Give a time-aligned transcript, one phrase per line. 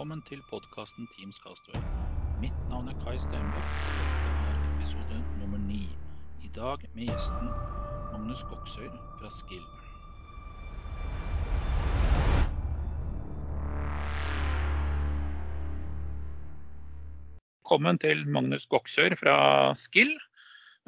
[0.00, 1.80] Velkommen til podkasten Teams Castaway.
[2.40, 5.82] Mitt navn er Kai Steinberg, og dette er episode nummer ni.
[6.40, 7.50] I dag med gjesten
[8.08, 9.66] Magnus Goksøyr fra Skill.
[17.60, 19.36] Velkommen til Magnus Goksøyr fra
[19.76, 20.16] Skill.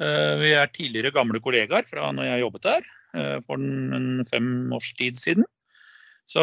[0.01, 3.61] Eh, Vi er tidligere gamle kollegaer fra når jeg jobbet der eh, for
[4.33, 5.45] fem års tid siden.
[6.25, 6.41] Så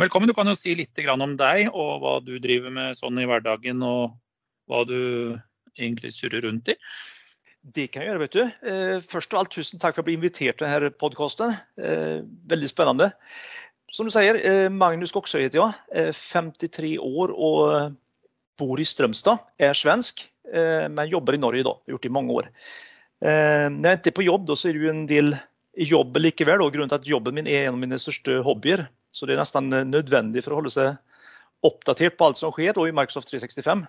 [0.00, 0.28] velkommen.
[0.30, 3.82] Du kan jo si litt om deg og hva du driver med sånn i hverdagen,
[3.82, 4.14] og
[4.70, 5.36] hva du
[5.76, 6.76] egentlig surrer rundt i.
[7.66, 8.42] Det kan jeg gjøre, vet du.
[8.70, 11.56] Eh, Først av alt, tusen takk for å bli invitert til denne podkasten.
[12.46, 13.10] Veldig spennende.
[13.92, 15.74] Som du sier, eh, Magnus Goksøy heter jeg.
[15.92, 17.96] Eh, 53 år og
[18.58, 19.42] bor i Strømstad.
[19.58, 20.22] Er svensk,
[20.52, 21.74] eh, men jobber i Norge da.
[21.74, 22.48] Har gjort det i mange år.
[23.22, 25.40] Eh, Når jeg ikke er på jobb, så er det jo en del
[25.76, 26.62] jobb likevel.
[26.62, 28.88] Og grunnen til at jobben min er en av mine største hobbyer.
[29.16, 30.96] Så det er nesten nødvendig for å holde seg
[31.64, 33.86] oppdatert på alt som skjer i Microsoft 365.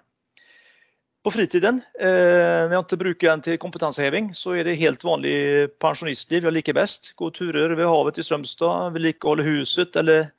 [1.25, 5.33] På fritiden, eh, når jeg ikke bruker den til kompetanseheving, så er det helt vanlig
[5.81, 7.11] pensjonistliv jeg liker best.
[7.19, 10.29] Gå turer ved havet i Strømstad, vedlikeholde huset eller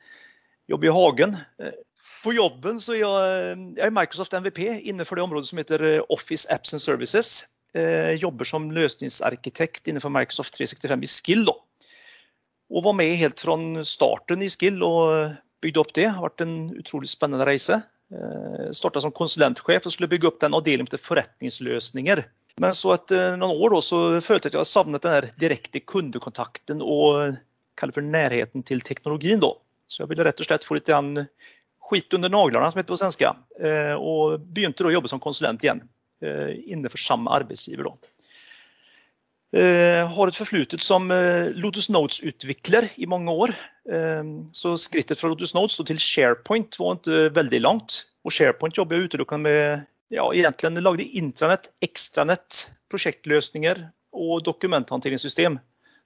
[0.73, 1.37] jobbe i hagen.
[1.61, 1.77] Eh,
[2.23, 6.01] På jobben så er jeg, jeg er Microsoft MVP innenfor det området som heter eh,
[6.09, 7.45] Office Apps and Services.
[7.77, 11.45] Jeg jobber som løsningsarkitekt innenfor Microsoft 365 i Skill.
[11.45, 11.53] Da.
[12.69, 13.57] Og var med helt fra
[13.89, 16.05] starten i Skill og bygde opp det.
[16.05, 17.81] Det har vært en utrolig spennende reise.
[18.13, 22.25] Eh, Starta som konsulentsjef og skulle bygge opp den avdelingen til forretningsløsninger.
[22.59, 26.83] Men så etter noen år da, så følte jeg at jeg savnet den direkte kundekontakten
[26.83, 27.39] og
[27.79, 29.41] for nærheten til teknologien.
[29.41, 29.53] Da.
[29.87, 30.91] Så jeg ville rett og slett få litt
[31.89, 33.37] skit under naglene, som heter på svenska.
[33.61, 35.85] Eh, Og begynte da å jobbe som konsulent igjen
[36.21, 37.89] eh, innenfor samme arbeidsgiver.
[37.89, 38.18] Da.
[39.57, 43.55] Eh, Har et forflutet som eh, Lotus Notes-utvikler i mange år.
[43.89, 48.03] Eh, Så skrittet fra Lotus Notes til SharePoint var ikke veldig langt.
[48.25, 55.59] Og SharePoint jobber utelukkende med ja, egentlig lagde intranett, ekstranett, prosjektløsninger og dokumenthåndteringssystem.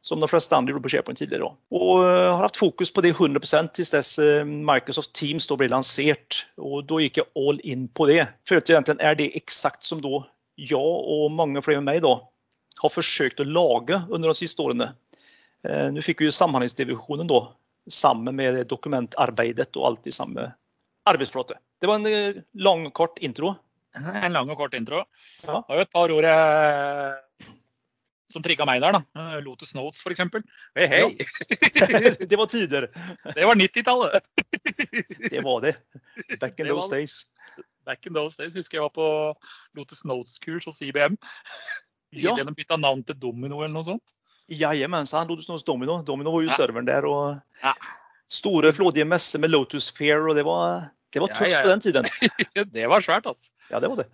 [0.02, 1.50] Som de fleste andre gjorde på SharePoint tidligere.
[1.74, 6.44] Og eh, har hatt fokus på det 100% til dess eh, Microsoft Teams ble lansert.
[6.58, 8.24] Og da gikk jeg all in på det.
[8.46, 10.24] Følte egentlig er det eksakt som da
[10.58, 12.20] jeg og mange flere med meg da
[12.80, 14.92] har forsøkt å lage under de siste årene.
[15.68, 17.42] Eh, Nå fikk vi jo Samhandlingsdivisjonen da,
[17.90, 20.48] sammen med dokumentarbeidet og alt i samme
[21.10, 21.58] arbeidsflåte.
[21.82, 23.56] Det var en lang lang, kort intro.
[23.98, 25.02] En lang og kort intro.
[25.42, 25.58] Ja.
[25.66, 27.48] Det var jo et par ord jeg,
[28.32, 28.96] som trigga meg der.
[28.96, 29.24] da.
[29.44, 30.22] Lotus Notes, f.eks.
[30.78, 32.16] Hei, hei!
[32.30, 32.88] det var tider.
[33.34, 34.22] Det var 90-tallet.
[35.28, 35.74] Det var det.
[36.38, 37.18] Back in Det those days.
[37.84, 39.08] Back in those days husker jeg var på
[39.76, 41.18] Lotus Notes-kurs hos IBM.
[42.12, 42.34] Ja.
[42.36, 44.02] De bytta navn til Domino eller noe sånt.
[44.52, 45.28] jajamensan.
[45.28, 46.02] Lotus Domino.
[46.02, 46.56] Domino var jo Ja.
[46.56, 47.06] serveren der.
[47.06, 47.74] og Ja.
[48.28, 50.28] Store, flådige messer med Lotus Fair.
[50.28, 51.62] og Det var, det var tøft ja, ja.
[51.62, 52.04] på den tiden.
[52.72, 53.50] Det var svært, altså.
[53.70, 54.06] Ja, det var det.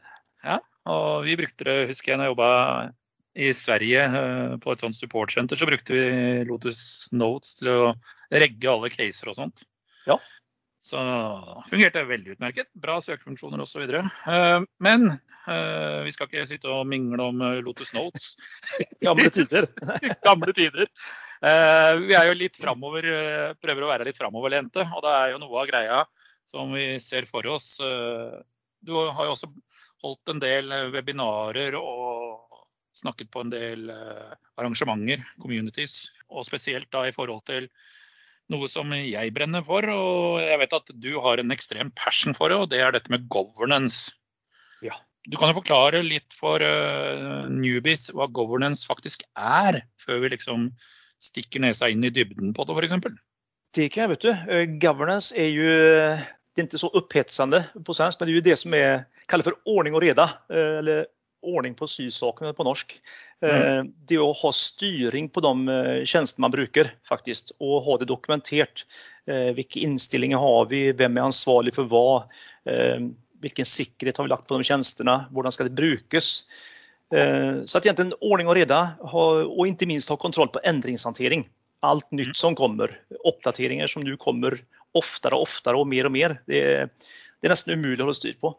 [0.44, 2.92] Ja, Og vi brukte det, husker jeg, når jeg jobba
[3.38, 7.94] i Sverige eh, på et sånt supportsenter, så brukte vi Lotus Notes til å
[8.32, 9.62] regge alle caser og sånt.
[10.06, 10.16] Ja.
[10.88, 10.99] Så
[11.69, 12.71] fungerte veldig utmerket.
[12.81, 13.82] Bra søkefunksjoner osv.
[14.25, 18.31] Uh, men eh, vi skal ikke sitte og mingle om eh, Lotus Notes.
[19.04, 19.69] Gamle tider.
[20.26, 20.88] Gamle tider.
[21.44, 25.34] Eh, vi er jo litt framover, eh, prøver å være litt framoverlente, og det er
[25.34, 26.00] jo noe av greia
[26.49, 27.75] som vi ser for oss.
[27.84, 28.38] Eh,
[28.81, 29.50] du har jo også
[30.05, 32.65] holdt en del eh, webinarer og
[32.99, 37.69] snakket på en del eh, arrangementer, communities, og spesielt da i forhold til
[38.53, 42.53] noe som jeg brenner for, og jeg vet at du har en ekstrem passion for
[42.53, 44.12] det, og det er dette med governance.
[44.84, 44.97] Ja.
[45.28, 50.70] Du kan jo forklare litt for uh, newbies hva governance faktisk er, før vi liksom
[51.20, 53.14] stikker nesa inn i dybden på det, f.eks.
[53.76, 54.31] Det kan jeg, vet du.
[54.32, 55.69] Eh, Governance er jo
[56.58, 59.46] det er ikke så opphetsende på svensk, men det er jo det som er kallat
[59.50, 60.25] for ordning og reda.
[60.50, 61.05] eh, Eller
[61.46, 62.96] ordning på sysakene på norsk.
[63.44, 63.93] Mm.
[64.11, 68.82] Det å ha styring på de tjenestene man bruker, faktisk, og ha det dokumentert.
[69.29, 70.81] Hvilke innstillinger har vi?
[70.99, 72.08] Vem er ansvarlig for hva?
[72.64, 75.29] Hvilken Vilken säkerhet har vi lagt på de tjenestene?
[75.31, 76.49] Hvordan skal det brukas?
[77.14, 81.46] Eh, Så at egentlig ordning og reda og ikke minst ha kontroll på endringshåndtering.
[81.87, 84.58] Alt nytt som kommer, oppdateringer som nu kommer
[84.99, 86.40] oftere og oftere og mer og mer.
[86.49, 86.90] Det er,
[87.38, 88.56] det er nesten umulig å holde styr på.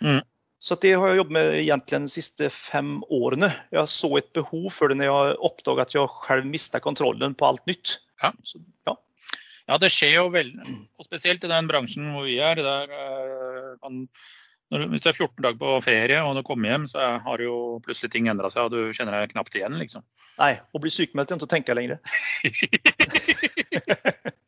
[0.00, 0.20] Mm.
[0.60, 3.48] Så det har jeg jobbet med egentlig de siste fem årene.
[3.72, 7.48] Jeg så et behov for det når jeg oppdaget at jeg selv mistet kontrollen på
[7.48, 7.94] alt nytt.
[8.20, 8.34] Ja.
[8.44, 8.94] Så, ja.
[9.70, 10.74] Ja, det skjer jo veldig.
[10.98, 12.60] og spesielt i den bransjen hvor vi er.
[12.60, 14.02] Der, eh, kan,
[14.74, 17.54] når, hvis du er 14 dager på ferie og du kommer hjem, så har jo
[17.86, 20.04] plutselig ting endra seg, og du kjenner deg knapt igjen, liksom.
[20.42, 22.02] Nei, å bli sykemeldt er ikke å tenke lenger.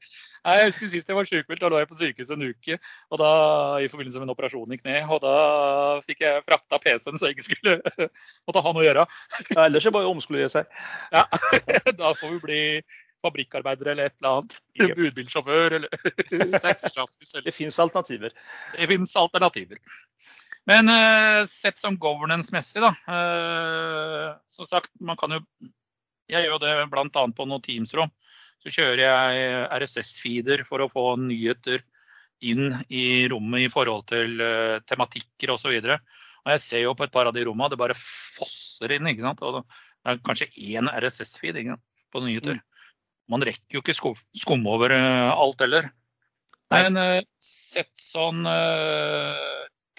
[0.42, 2.78] Nei, jeg husker Sist jeg var sykemeldt, da lå jeg på sykehus en uke
[3.12, 3.30] og da,
[3.78, 4.96] i forbindelse med en operasjon i kne.
[5.06, 5.36] og Da
[6.06, 7.76] fikk jeg frakta PC-en så jeg ikke skulle
[8.48, 9.06] måtte ha noe å gjøre.
[9.52, 10.82] Ja, ellers er det bare å omskolere seg.
[11.14, 11.26] Ja,
[12.00, 12.62] Da får vi bli
[13.22, 14.58] fabrikkarbeider eller et eller annet.
[14.80, 14.96] Yep.
[14.98, 17.46] Budbilsjåfør eller taxisjåfør.
[17.46, 18.34] Det fins alternativer.
[18.74, 19.78] Det finnes alternativer.
[20.66, 22.92] Men uh, sett som governance-messig, da.
[23.06, 25.44] Uh, som sagt, man kan jo
[26.30, 27.04] Jeg gjør det bl.a.
[27.10, 28.10] på noen Teams-rom
[28.62, 31.82] så kjører jeg RSS-feeder for å få nyheter
[32.46, 35.74] inn i rommet i forhold til uh, tematikker osv.
[35.78, 39.08] Jeg ser jo på et par av de rommene det bare fosser inn.
[39.10, 39.42] ikke sant?
[39.46, 39.64] Og det
[40.10, 41.62] er kanskje én RSS-feed
[42.12, 42.62] på nyheter.
[43.30, 45.90] Man rekker jo ikke skumme over uh, alt heller.
[46.72, 48.46] Men uh, sett sånn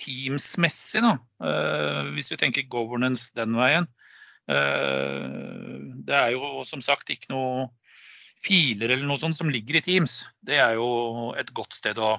[0.04, 1.12] Teams-messig, da,
[2.16, 3.86] hvis vi tenker governance den veien
[4.50, 7.68] Det er jo som sagt ikke noe
[8.44, 12.18] filer eller noe sånt som ligger i Teams, det er jo et godt sted å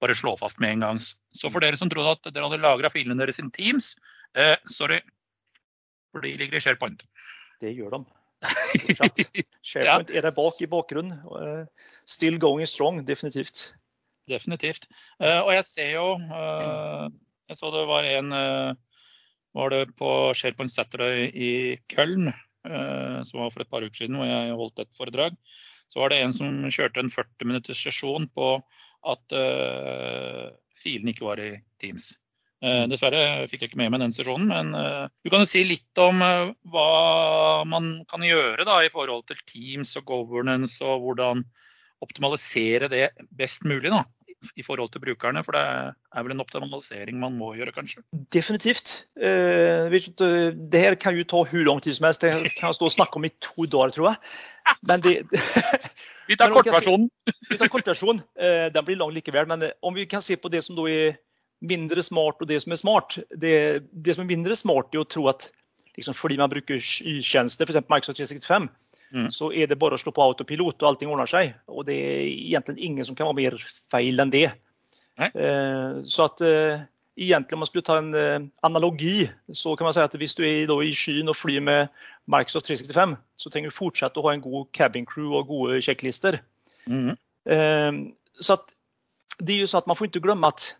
[0.00, 1.00] bare slå fast med en gang.
[1.00, 3.92] Så for dere som trodde at dere hadde lagra filene deres i Teams,
[4.34, 5.00] eh, sorry,
[6.10, 7.04] for de ligger i SharePoint.
[7.60, 8.04] Det gjør de.
[9.70, 11.20] SharePoint er der bak i bakgrunnen.
[11.40, 13.68] Eh, still going strong, definitivt.
[14.30, 14.88] Definitivt.
[15.20, 17.10] Eh, og jeg ser jo eh,
[17.50, 18.30] Jeg så det var en
[19.58, 21.52] Var det på SharePoint Saturday i
[21.90, 22.30] Köln
[22.64, 25.36] som var for et par uker siden, hvor jeg holdt et foredrag.
[25.90, 28.50] Så var det en som kjørte en 40 minutters sesjon på
[29.10, 31.52] at uh, filene ikke var i
[31.82, 32.12] Teams.
[32.60, 35.64] Uh, dessverre fikk jeg ikke med meg den sesjonen, men uh, du kan jo si
[35.66, 41.42] litt om hva man kan gjøre da, i forhold til Teams og governance, og hvordan
[42.04, 43.90] optimalisere det best mulig.
[43.90, 44.04] da
[44.56, 45.42] i forhold til brukerne?
[45.46, 48.02] For det er vel en optimalisering man må gjøre, kanskje?
[48.32, 48.92] Definitivt.
[49.20, 52.24] Eh, det her kan jo ta hvor lang tid som helst.
[52.24, 54.36] Det kan jeg stå og snakke om i to dager, tror jeg.
[54.86, 55.14] Men det,
[56.30, 57.08] vi tar kortversjonen.
[57.50, 58.22] vi tar kortversjonen.
[58.38, 59.48] Eh, den blir lang likevel.
[59.50, 61.18] Men eh, om vi kan se på det som er
[61.60, 63.18] mindre smart og det som er smart.
[63.36, 63.54] Det,
[63.92, 65.50] det som er mindre smart, er å tro at
[65.98, 67.84] liksom, fordi man bruker tjenester, f.eks.
[67.90, 68.70] Microsoft 365,
[69.10, 69.26] Mm.
[69.34, 71.54] så er det bare å slå på autopilot og allting ordner seg.
[71.70, 73.56] Og det er egentlig ingen som kan være mer
[73.90, 74.48] feil enn det.
[75.20, 76.84] Eh, så at eh,
[77.20, 80.44] egentlig om man skulle ta en eh, analogi, så kan man si at hvis du
[80.46, 81.90] er i skyen og flyr med
[82.30, 86.40] Microsoft 365, så trenger du fortsette å ha en god cabin crew og gode sjekklister.
[86.86, 87.16] Mm.
[87.50, 87.90] Eh,
[88.40, 88.76] så at
[89.40, 90.70] det er jo sånn at man får ikke glemme at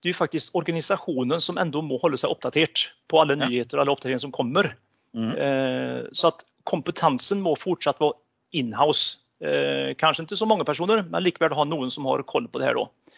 [0.00, 3.82] det er jo faktisk organisasjonen som enda må holde seg oppdatert på alle nyheter og
[3.82, 4.70] alle oppdateringer som kommer.
[5.12, 5.32] Mm.
[5.34, 8.18] Eh, så at kompetansen må fortsatt være
[8.60, 9.20] inhouse.
[9.40, 12.70] Eh, kanskje ikke så mange personer, men likevel ha noen som har koll på det
[12.70, 12.80] her.
[12.80, 13.16] Da.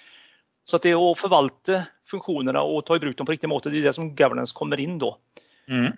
[0.68, 3.90] Så det å forvalte funksjonene og ta i bruk dem på riktig måte, det er
[3.90, 5.14] det som governance kommer inn da.
[5.70, 5.90] Mm.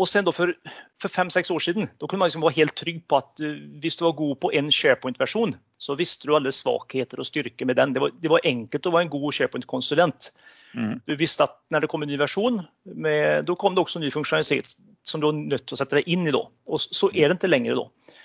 [0.00, 0.54] Og sen da For,
[1.02, 3.98] for fem-seks år siden da kunne man liksom være helt trygg på at uh, hvis
[4.00, 7.92] du var god på en SharePoint-versjon, så visste du alle svakheter og styrker med den.
[7.92, 10.30] Det var, det var enkelt å være en god SharePoint-konsulent.
[10.72, 10.94] Mm.
[11.04, 14.08] Du visste at når det kom en ny versjon, med, da kom det også ny
[14.14, 16.32] funksjonalitet som du var nødt til å sette deg inn i.
[16.32, 16.46] Da.
[16.72, 17.82] Og så er det ikke lenger.
[17.82, 18.16] da.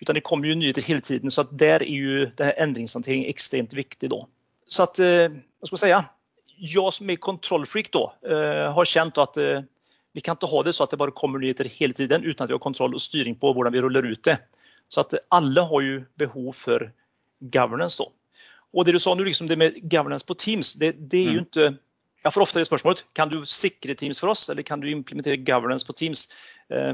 [0.00, 4.08] Utan det kommer jo nyheter hele tiden, så der er jo endringshåndtering ekstremt viktig.
[4.14, 4.22] da.
[4.70, 5.28] Så at, uh,
[5.60, 6.14] hva skal jeg si,
[6.60, 9.62] jeg som er kontrollfreak da, eh, har kjent at eh,
[10.14, 12.50] vi kan ikke ha det så at det bare kommer nyheter hele tiden uten at
[12.50, 14.38] vi har kontroll og styring på hvordan vi ruller ut det.
[14.90, 16.88] Så at alle har jo behov for
[17.54, 17.98] governance.
[18.00, 18.10] da.
[18.74, 21.46] Og det du sa nå, liksom det med governance på Teams, det, det er jo
[21.46, 21.78] ikke mm.
[22.20, 25.40] Jeg får ofte det spørsmålet kan du sikre Teams for oss, eller kan du implementere
[25.40, 26.26] governance på Teams.
[26.68, 26.92] Eh,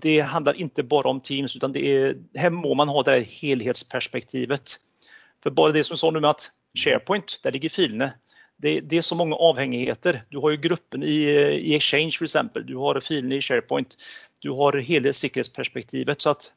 [0.00, 4.78] det handler ikke bare om Teams, utan det er, her må man ha det helhetsperspektivet.
[5.44, 6.48] For bare det som sa med at
[6.80, 8.14] SharePoint, der ligger filene.
[8.62, 10.22] Det, det, er så mange avhengigheter.
[10.30, 11.16] Du har jo gruppen i,
[11.58, 12.36] i Exchange f.eks.
[12.68, 13.96] Du har filene i SharePoint.
[14.44, 16.22] Du har hele sikkerhetsperspektivet.
[16.22, 16.50] så at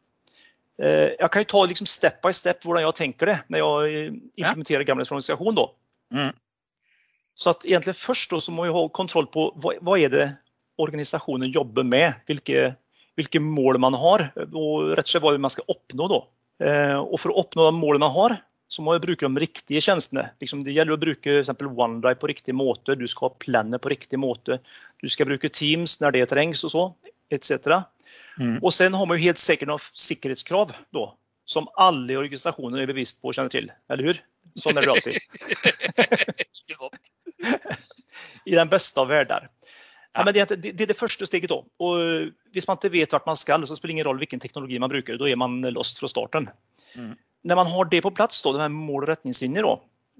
[0.79, 4.11] eh, Jeg kan jo ta liksom step by step hvordan jeg tenker det når jeg
[4.37, 4.89] implementerer ja.
[4.91, 5.63] Governance for organisasjon.
[6.13, 6.33] Mm.
[7.37, 10.27] Så at egentlig først så må vi ha kontroll på hva, hva er det
[10.81, 12.21] organisasjonen jobber med.
[12.29, 12.71] Hvilke,
[13.17, 16.09] hvilke, mål man har, rett og slett hva man skal oppnå.
[16.13, 16.21] Da.
[16.65, 19.81] Eh, og For å oppnå de målene man har, så må vi bruke de riktige
[19.83, 20.25] tjenestene.
[20.43, 24.19] Liksom det gjelder å bruke OneDrive på riktig måte, du skal ha planet på riktig
[24.19, 24.59] måte.
[24.99, 26.83] Du skal bruke Teams når det trengs, og så,
[27.31, 27.85] etc.
[28.37, 28.59] Mm.
[28.59, 31.05] Og sen har man jo helt sikkert noen sikkerhetskrav da,
[31.47, 33.71] som alle organisasjoner er bevisst på og kjenner til.
[33.93, 34.17] Eller hur?
[34.59, 35.15] Sånn er det alltid.
[38.47, 39.47] I den beste av verdener.
[40.17, 41.51] Ja, men det, det, det, er det første steget.
[41.51, 41.61] da.
[41.83, 44.79] Og Hvis man ikke vet hvor man skal, så spiller det ingen rolle hvilken teknologi
[44.81, 45.19] man bruker.
[45.19, 46.49] Da er man lost fra starten.
[46.97, 47.13] Mm.
[47.47, 49.67] Når man har det på plass, da, de mål og retningslinjer,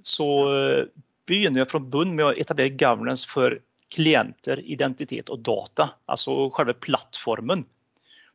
[0.07, 0.83] så eh,
[1.27, 3.57] begynner jeg fra bunn med å etablere governance for
[3.93, 5.91] klienter, identitet og data.
[6.11, 7.65] Altså selve plattformen.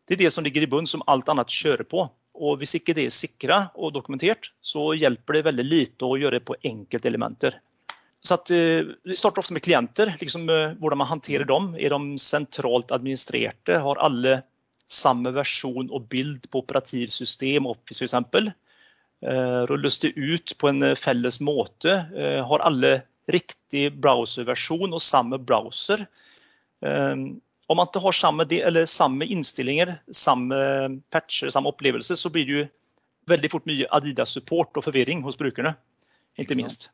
[0.08, 2.06] Det er det som ligger i bunn, som alt annet kjører på.
[2.42, 6.40] Og hvis ikke det er sikra og dokumentert, så hjelper det veldig lite å gjøre
[6.40, 7.58] det på enkeltelementer.
[8.22, 10.14] Så eh, vi starter ofte med klienter.
[10.20, 11.72] Liksom, eh, hvordan man håndterer dem.
[11.76, 13.80] Er de sentralt administrerte?
[13.84, 14.40] Har alle
[14.92, 18.52] samme versjon og bild på operativsystem, Office f.eks.?
[19.22, 21.94] Eh, rulles det ut på en felles måte?
[22.16, 26.06] Eh, har alle riktig browserversjon og samme browser?
[26.82, 27.16] Eh,
[27.72, 30.56] om man ikke har samme, eller samme innstillinger, samme
[31.14, 32.64] patcher, samme opplevelse, så blir det jo
[33.30, 35.76] veldig fort mye Adidas-support og forvirring hos brukerne.
[36.40, 36.88] Ikke minst.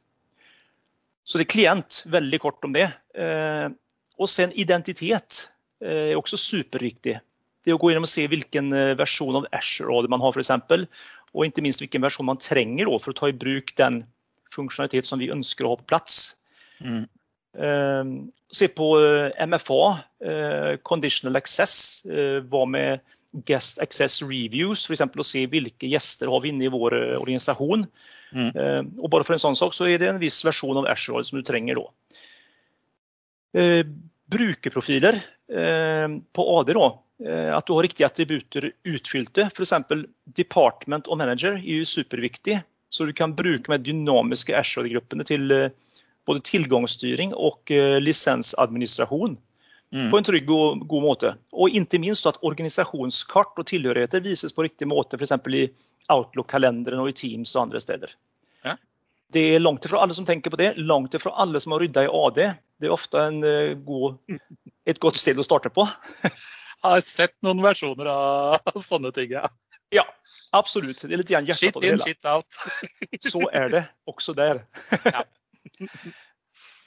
[1.29, 2.89] Så det er klient, veldig kort om det.
[3.15, 3.69] Eh,
[4.19, 5.45] og sen identitet
[5.85, 7.19] eh, er også superviktig.
[7.65, 10.87] Det å gå inn og se hvilken eh, versjon av Asher man har f.eks.
[11.35, 14.03] Og ikke minst hvilken versjon man trenger for å ta i bruk den
[14.55, 16.19] funksjonalitet som vi ønsker å ha på plass.
[16.79, 17.09] Mm.
[18.55, 18.87] se på
[19.51, 19.83] MFA,
[20.87, 22.07] conditional access.
[22.07, 23.01] hva med
[23.45, 25.03] guest access reviews, f.eks.
[25.05, 27.85] å se hvilke gjester har vi inne i vår organisasjon.
[28.33, 28.49] Mm.
[28.53, 31.29] Eh, og bare for en sånn sak så er det en viss versjon av Ashroyd
[31.29, 31.87] som du trenger da.
[33.59, 33.83] Eh,
[34.29, 39.49] brukerprofiler eh, på AD, da, at du har riktige attributter utfylte.
[39.51, 39.73] F.eks.
[40.39, 42.61] department og manager er jo superviktig.
[42.95, 45.51] Så du kan bruke med dynamiske Ashore-gruppene til
[46.29, 47.73] både tilgangsstyring og
[48.05, 49.35] lisensadministrasjon.
[49.89, 50.11] Mm.
[50.13, 51.31] på en trygg og god måte.
[51.57, 55.33] Og ikke minst at organisasjonskart og tilhørigheter vises på riktig måte, f.eks.
[55.49, 55.65] i
[56.13, 58.13] Outlook-kalenderen og i Teams og andre steder.
[58.67, 58.77] Ja.
[59.33, 62.05] Det er langt ifra alle som tenker på det, langt ifra alle som har rydda
[62.05, 62.43] i AD.
[62.79, 63.41] Det er ofte en,
[63.87, 64.21] god,
[64.85, 65.89] et godt sted å starte på.
[66.85, 69.49] Har sett noen versjoner av sånne ting, ja.
[69.95, 70.05] Ja,
[70.57, 71.01] absolutt.
[71.03, 72.61] Det er litt hjertet shit in, Shit out.
[73.33, 74.63] Så er det også der.
[75.15, 75.25] ja.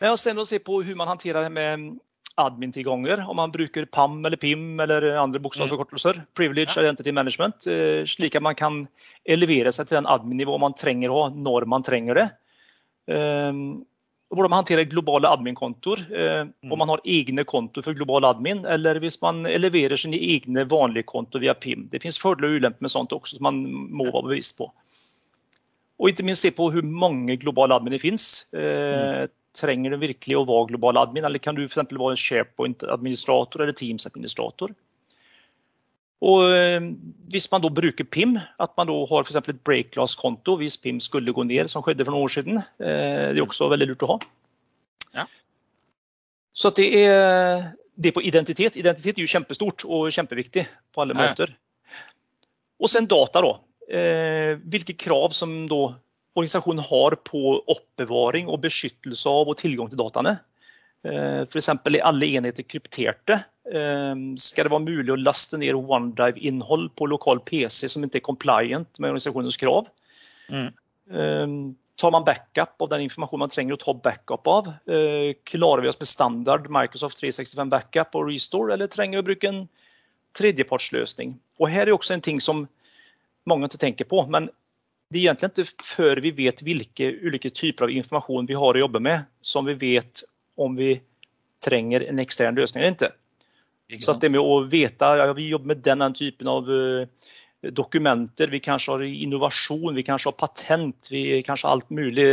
[0.02, 1.92] Men sen å se på hvordan man håndterer det med
[2.42, 6.22] admin-tilganger, om man bruker PAM eller PIM eller andre bokstavsforkortelser.
[6.22, 6.28] Mm.
[6.38, 6.86] Privilege ja.
[6.86, 7.68] Identity Management.
[7.68, 8.86] Eh, slik at man kan
[9.30, 12.28] elevere seg til den admin-nivå man trenger å når man trenger det.
[14.32, 16.06] Eh, hvordan man håndterer globale admin-kontoer.
[16.16, 20.66] Eh, om man har egne kontoer for global admin, eller hvis man leverer sine egne
[20.72, 21.90] vanlige kontoer via PIM.
[21.92, 23.62] Det finnes fordeler og ulemper med sånt også, som man
[23.92, 24.72] må være bevisst på.
[26.02, 28.32] Og ikke minst se på hvor mange globale admin det finnes.
[28.56, 31.90] Mm Trenger du virkelig å være global admin, eller kan du f.eks.
[31.92, 34.72] være en SharePoint-administrator eller Teams-administrator?
[36.22, 36.84] Og eh,
[37.34, 41.34] Hvis man da bruker PIM, at man da har for et break-glass-konto hvis PIM skulle
[41.34, 44.12] gå ned, som skjedde for noen år siden, eh, det er også veldig lurt å
[44.14, 44.18] ha.
[45.18, 45.26] Ja.
[46.54, 48.78] Så det er det på identitet.
[48.78, 51.24] Identitet er jo kjempestort og kjempeviktig på alle ja.
[51.24, 51.56] måter.
[52.82, 53.56] Og sen data, da.
[53.92, 55.82] Eh, hvilke krav som da
[56.38, 60.38] organisasjonen har på oppbevaring og beskyttelse av og tilgang til dataene.
[61.02, 61.68] F.eks.
[61.68, 63.40] er alle enheter krypterte.
[63.70, 68.26] Eh, skal det være mulig å laste ned OneDrive-innhold på lokal PC som ikke er
[68.26, 69.92] compliant med organisasjonens krav?
[70.50, 70.72] Mm.
[71.12, 71.54] Eh,
[72.02, 74.72] tar man backup av den informasjonen man trenger å ta backup av?
[75.46, 79.52] Klarer vi oss med standard Microsoft 365 backup og restore, eller trenger vi å bruke
[79.52, 79.62] en
[80.40, 81.36] tredjepartsløsning?
[81.62, 82.64] Og Her er også en ting som
[83.46, 84.26] mange ikke tenker på.
[84.30, 84.50] men
[85.12, 88.84] det er egentlig ikke før vi vet hvilke ulike typer av informasjon vi har å
[88.86, 90.24] jobbe med, som vi vet
[90.56, 91.02] om vi
[91.62, 93.12] trenger en ekstern løsning eller ikke.
[94.00, 97.30] Så det med å vite ja, vi jobber med denne typen av uh,
[97.76, 102.28] dokumenter, vi kanskje har innovasjon, vi kanskje har patent, vi kanskje har alt mulig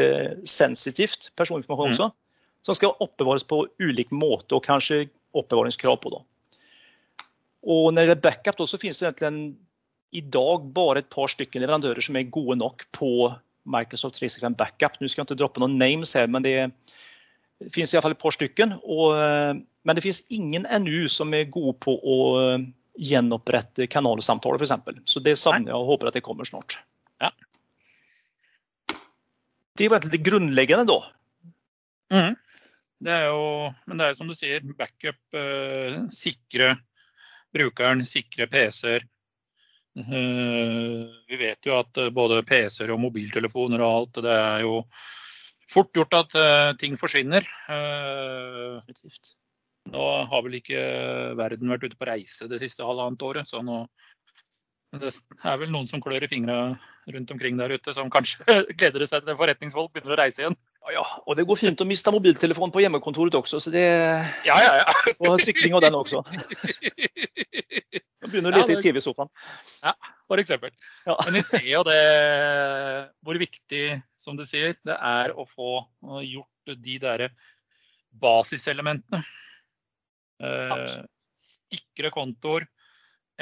[0.49, 1.97] sensitivt personinformasjon mm.
[1.97, 2.65] også, mm.
[2.69, 6.15] som skal oppbevares på ulik måte og kanskje oppbevaringskrav på.
[6.15, 6.23] Da.
[7.69, 9.43] Og når det gjelder backup, da, så finnes det egentlig en
[10.17, 13.11] i dag bare et par stykker leverandører som er gode nok på
[13.69, 14.97] Microsoft 365 Backup.
[14.97, 16.55] Nå skal jeg ikke droppe noen names her, men det,
[17.63, 18.77] det finnes iallfall et par stykker.
[18.87, 22.19] Og, men det finnes ingen NU som er gode på å
[22.99, 25.03] gjenopprette kanalsamtaler, f.eks.
[25.11, 26.79] Så det savner jeg og håper at det kommer snart.
[27.23, 27.31] Ja.
[29.79, 30.99] Det var det grunnleggende, da.
[32.15, 32.35] Mm.
[32.99, 33.43] Det er jo,
[33.87, 36.73] men det er som du sier, backup, eh, sikre
[37.55, 39.07] brukeren, sikre PC-er.
[39.99, 44.81] Eh, vi vet jo at eh, både PC-er og mobiltelefoner og alt, det er jo
[45.71, 47.47] fort gjort at uh, ting forsvinner.
[49.89, 50.81] Nå har vel ikke
[51.39, 53.87] verden vært ute på reise det siste halvannet året, så nå
[54.97, 55.11] det
[55.45, 56.55] er vel noen som klør i fingra
[57.13, 58.41] rundt omkring der ute, som kanskje
[58.79, 60.57] gleder seg til forretningsfolk begynner å reise igjen.
[60.89, 64.73] Ja, og det går fint å miste mobiltelefonen på hjemmekontoret også, så det Ja, ja,
[64.81, 64.95] ja.
[65.29, 66.23] Og sikring av den også.
[68.23, 69.29] Nå begynner å lete ja, i TV-sofaen.
[69.85, 69.93] Ja,
[70.29, 70.51] f.eks.
[71.09, 71.17] Ja.
[71.25, 72.01] Men vi ser jo det
[73.25, 73.85] hvor viktig,
[74.21, 75.81] som du sier, det er å få
[76.25, 77.29] gjort de der
[78.21, 79.23] basiselementene.
[80.39, 80.99] Eh,
[81.73, 82.69] sikre kontoer,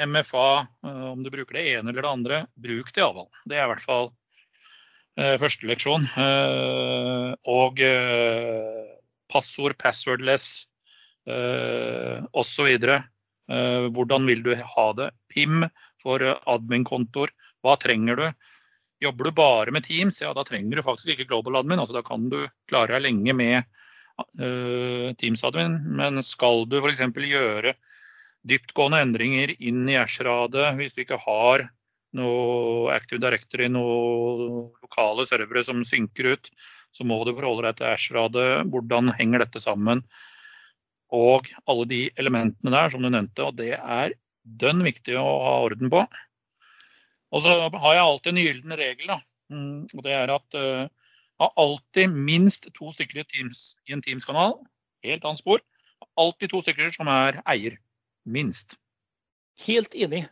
[0.01, 0.67] MFA,
[1.11, 3.29] om du bruker det ene eller det andre, bruk det iallfall.
[3.49, 4.09] Det er i hvert fall
[5.41, 6.03] første leksjon.
[7.49, 7.79] Og
[9.33, 10.67] passord, passwordless
[12.29, 12.69] osv.
[13.97, 15.09] Hvordan vil du ha det?
[15.33, 15.65] PIM
[16.07, 16.23] for
[16.55, 17.33] admin-kontoer.
[17.65, 18.27] Hva trenger du?
[19.03, 21.83] Jobber du bare med Teams, ja da trenger du faktisk ikke Global Admin.
[21.83, 23.59] Altså, da kan du klare deg lenge med
[24.41, 25.77] uh, Teams Admin.
[25.99, 27.03] Men skal du f.eks.
[27.05, 27.75] gjøre
[28.47, 31.67] dyptgående endringer inn i Ashradet hvis du ikke har
[32.17, 36.49] noe Active Directory, noen lokale servere som synker ut,
[36.95, 38.47] så må du forholde deg til Ashradet.
[38.71, 40.01] Hvordan henger dette sammen?
[41.13, 43.45] Og alle de elementene der som du nevnte.
[43.45, 44.15] Og det er
[44.61, 46.03] dønn viktig å ha orden på.
[47.35, 49.11] Og så har jeg alltid en gyllen regel.
[49.11, 49.19] Da.
[49.51, 50.87] Mm, og det er at uh,
[51.43, 54.55] ha alltid minst to stykker i, teams, i en Teams-kanal.
[55.05, 55.59] Helt annet spor.
[56.17, 57.77] Alltid to stykker som er eier.
[58.25, 58.77] Minst.
[59.65, 60.25] Helt enig.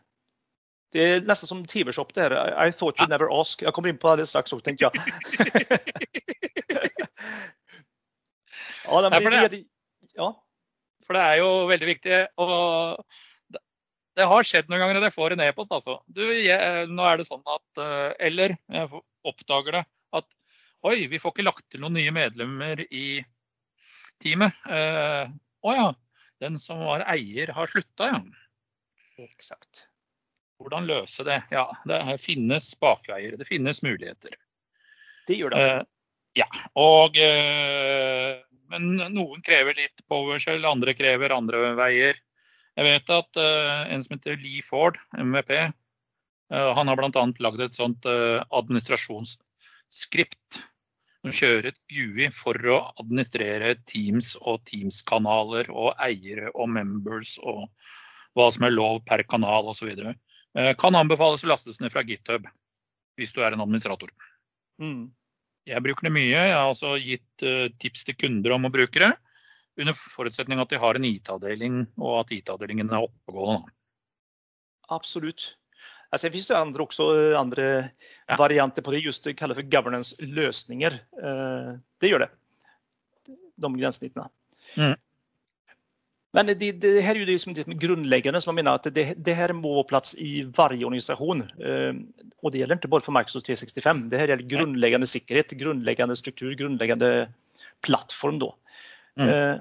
[0.94, 2.32] Det er nesten som TV-shop det her.
[2.56, 3.62] I thought you never ask.
[3.62, 4.92] Jeg kommer inn på det straks òg, tenker jeg.
[8.86, 9.64] ja, det, for det,
[10.16, 10.28] ja,
[11.06, 12.20] for det er jo veldig viktig.
[12.42, 12.52] Og
[14.16, 15.72] det har skjedd noen ganger at jeg får en e-post.
[15.76, 15.98] altså.
[16.06, 19.84] Du, jeg, nå er det sånn at eh, Eller jeg oppdager det
[20.16, 20.28] at
[20.86, 23.20] Oi, vi får ikke lagt til noen nye medlemmer i
[24.22, 24.56] teamet.
[24.70, 25.28] Eh,
[25.66, 25.86] å ja.
[26.40, 28.18] Den som var eier, har slutta, ja.
[29.24, 29.86] Eksakt.
[30.60, 31.38] Hvordan løse det?
[31.52, 33.38] Ja, det finnes bakveier.
[33.40, 34.36] Det finnes muligheter.
[35.26, 35.64] Det gjør det.
[35.64, 35.82] Eh,
[36.42, 36.46] ja.
[36.76, 38.36] Og, eh,
[38.72, 42.20] men noen krever litt PowerShell, andre krever andre veier.
[42.76, 47.22] Jeg vet at uh, en som heter Lee Ford, MVP, eh, han har bl.a.
[47.40, 50.60] lagd et sånt uh, administrasjonsskript.
[51.24, 57.64] Som kjører et GUI for å administrere Teams og Teams-kanaler og eiere og members og
[58.36, 59.88] hva som er lov per kanal osv.
[60.78, 62.46] Kan anbefales å lastes ned fra GitHub
[63.18, 64.12] hvis du er en administrator.
[64.78, 65.08] Mm.
[65.66, 66.30] Jeg bruker det mye.
[66.30, 67.46] Jeg har også gitt
[67.82, 69.10] tips til kunder om å bruke det.
[69.76, 73.72] Under forutsetning at de har en IT-avdeling, og at IT-avdelingen er oppegående.
[74.94, 75.50] Absolutt.
[76.12, 78.36] Altså, det finnes det andre, også, andre ja.
[78.38, 81.00] varianter på det, just det kalles for governance-lösningar.
[81.18, 82.30] Eh, det gjør det.
[83.56, 84.30] De grensesnittene.
[84.76, 84.94] Mm.
[86.36, 89.06] Men det, det, her er jo det som er grunnleggende, som jeg mener at det,
[89.24, 91.42] det her må på plass i varje organisasjon.
[91.42, 91.92] Eh,
[92.44, 94.02] och det gjelder ikke bare for Microsoft 365.
[94.12, 97.10] Det her gjelder grunnleggende sikkerhet, grunnleggende struktur, grunnleggende
[97.82, 98.38] plattform.
[98.38, 98.52] Då.
[99.16, 99.30] Mm.
[99.30, 99.60] når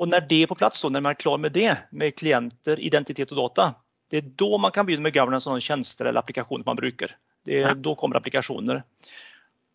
[0.00, 2.80] och när det är på plats, då, när man är klar med det, med klienter,
[2.80, 3.74] identitet och data,
[4.10, 7.16] det är då man kan börja med governance av tjänster eller applikationer man brukar.
[7.44, 8.82] Det är, Då kommer applikationer.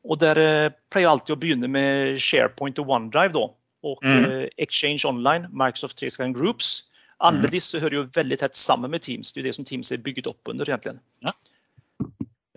[0.03, 3.45] Och där eh, pleier alltid å begynne med SharePoint og OneDrive da,
[3.83, 4.25] og mm.
[4.25, 6.83] eh, Exchange Online, Microsoft 365 Groups.
[7.17, 7.51] Alle mm.
[7.51, 9.33] disse hører jo veldig tett sammen med Teams.
[9.33, 10.69] Det er det som Teams er bygget opp under.
[10.69, 10.99] egentlig.
[11.25, 11.33] Ja.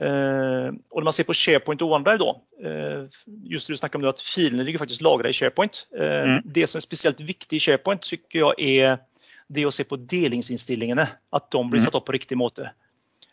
[0.02, 3.06] Uh, och när man ser på SharePoint och OneDrive då, uh,
[3.44, 5.86] just du snackade om nu att filerna ligger faktiskt lagrade i SharePoint.
[5.98, 6.42] Uh, mm.
[6.44, 8.98] Det som är speciellt viktigt i SharePoint tycker jag är
[9.48, 11.86] det å se på delingsinnstillingene, at de blir mm.
[11.86, 12.70] satt opp på riktig måte.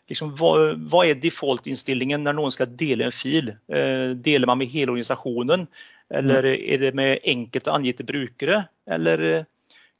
[0.08, 0.52] Liksom, hva,
[0.88, 3.52] hva, er default-innstillingen når noen skal dele en fil?
[3.68, 5.66] Eh, deler man med hele organisasjonen,
[6.14, 6.64] eller mm.
[6.72, 8.62] er det med enkelte angitte brukere?
[8.88, 9.48] Eller eh,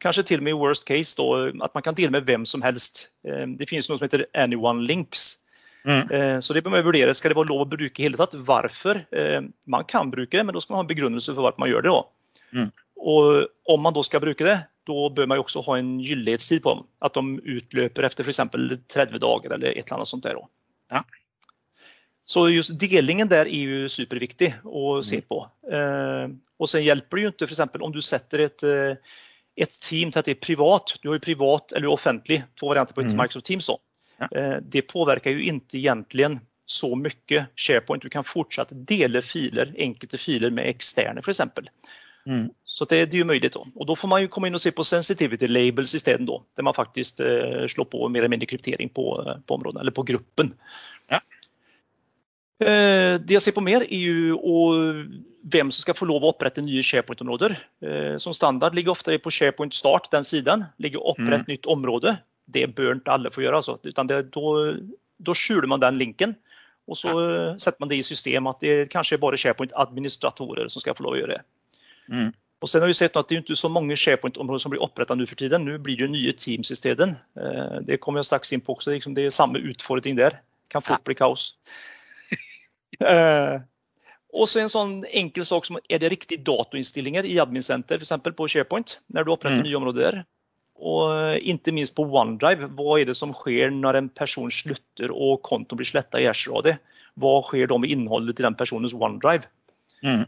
[0.02, 2.64] kanskje til og med i worst case då, at man kan dele med hvem som
[2.64, 3.08] helst.
[3.26, 5.42] Eh, det finnes noe som heter anyone links.
[5.86, 6.10] Mm.
[6.10, 7.14] Eh, så det bør man vurdere.
[7.14, 8.34] Skal det være lov å bruke i hele tatt?
[8.48, 9.04] Hvorfor?
[9.14, 9.38] Eh,
[9.70, 11.86] man kan bruke det, men da skal man ha en begrunnelse for hvorfor man gjør
[11.86, 11.92] det.
[12.56, 12.72] Mm.
[13.06, 13.28] Og
[13.70, 16.74] om man da skal bruke det, da bør man jo også ha en gyldighetstid på
[16.74, 16.88] dem.
[17.06, 18.42] At de utløper etter f.eks.
[18.96, 20.26] 30 dager eller et eller annet sånt.
[20.26, 20.42] der.
[20.90, 21.04] Ja.
[22.26, 25.28] Så just delingen der er jo superviktig å se mm.
[25.30, 25.44] på.
[25.70, 27.66] Eh, og så hjelper det jo ikke f.eks.
[27.78, 28.64] om du setter et,
[29.54, 30.96] et team til at det er privat.
[30.98, 33.20] Du har jo privat eller offentlig, to varianter på et mm.
[33.20, 33.68] Microsoft Teams.
[33.70, 33.78] da.
[34.18, 38.02] Eh, det påverkar ju inte egentligen så mycket SharePoint.
[38.02, 41.70] Du kan fortsatt dela filer, enkelte filer med externer för exempel.
[42.26, 42.50] Mm.
[42.64, 43.52] Så det, det, är ju möjligt.
[43.52, 43.66] Då.
[43.74, 46.62] Och då får man ju komma in och se på sensitivity labels istället då, där
[46.62, 50.02] man faktiskt eh, slår på mer eller mindre kryptering på, eh, på områden eller på
[50.02, 50.54] gruppen.
[51.08, 51.20] Ja.
[52.66, 54.66] Eh, det jeg ser på mer er jo
[55.46, 57.54] hvem som skal få lov å opprette nye SharePoint-områder.
[57.86, 60.64] Eh, som standard ligger ofte på SharePoint start, den siden.
[60.78, 61.52] ligger opprett mm.
[61.52, 63.62] nytt område det bør ikke alle få gjøre.
[63.62, 63.78] Altså.
[63.82, 66.36] da, skjuler man den linken.
[66.86, 67.12] Og så
[67.58, 71.16] setter man det i system at det kanskje er bare SharePoint-administratorer som skal få lov
[71.16, 71.42] å gjøre det.
[72.06, 72.28] Mm.
[72.64, 75.18] Og sen har vi sett at det er ikke så mange SharePoint-områder som blir opprettet
[75.18, 75.66] nå for tiden.
[75.66, 77.10] Nå blir det jo nye Teams i stedet.
[77.36, 78.94] Eh, det kommer jeg straks inn på også.
[78.94, 80.38] Liksom, det er samme utfordring der.
[80.72, 81.50] Kan fort bli kaos.
[83.02, 83.60] uh,
[84.38, 88.24] og så en sånn enkel sak som er det riktige datoinnstillinger i Admin Center, f.eks.
[88.24, 89.68] på SharePoint, når du oppretter mm.
[89.68, 90.24] nye områder der.
[90.76, 95.40] Og ikke minst på OneDrive, hva er det som skjer når en person slutter og
[95.46, 96.74] kontoen blir sletta i AshRAD?
[97.16, 99.48] Hva skjer da med innholdet i den personens OneDrive?
[100.04, 100.26] Mm.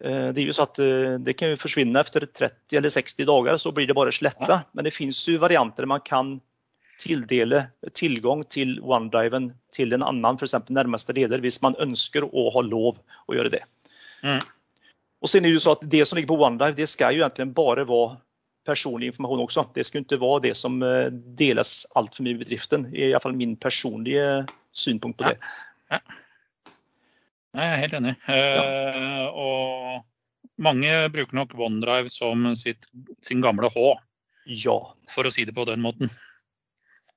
[0.00, 0.78] Det er jo så at
[1.26, 4.62] det kan forsvinne etter 30 eller 60 dager, så blir det bare sletta.
[4.72, 6.38] Men det finnes jo varianter man kan
[7.00, 10.56] tildele tilgang til OneDriven til en annen, f.eks.
[10.70, 13.62] nærmeste leder, hvis man ønsker å ha lov å gjøre det.
[14.22, 14.40] Mm.
[15.20, 17.24] Og så er Det jo så at det som ligger på OneDrive, det skal jo
[17.24, 18.18] egentlig bare være
[18.70, 19.66] personlig informasjon også.
[19.74, 20.78] Det skulle ikke være det som
[21.38, 22.86] deles altfor mye i bedriften.
[22.94, 25.36] I hvert fall min personlige synpunkt på det.
[25.42, 25.98] Ja.
[25.98, 26.00] Ja.
[27.58, 28.14] Jeg er helt enig.
[28.30, 29.30] Ja.
[29.34, 32.86] og mange bruker nok OneDrive som sitt,
[33.26, 33.86] sin gamle H,
[34.60, 34.76] ja.
[35.10, 36.12] for å si det på den måten.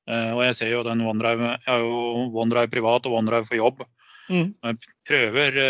[0.10, 3.86] og jeg ser jo den OneDrive Jeg har jo OneDrive privat og OneDrive for jobb.
[4.32, 4.54] Mm.
[4.56, 5.62] Jeg prøver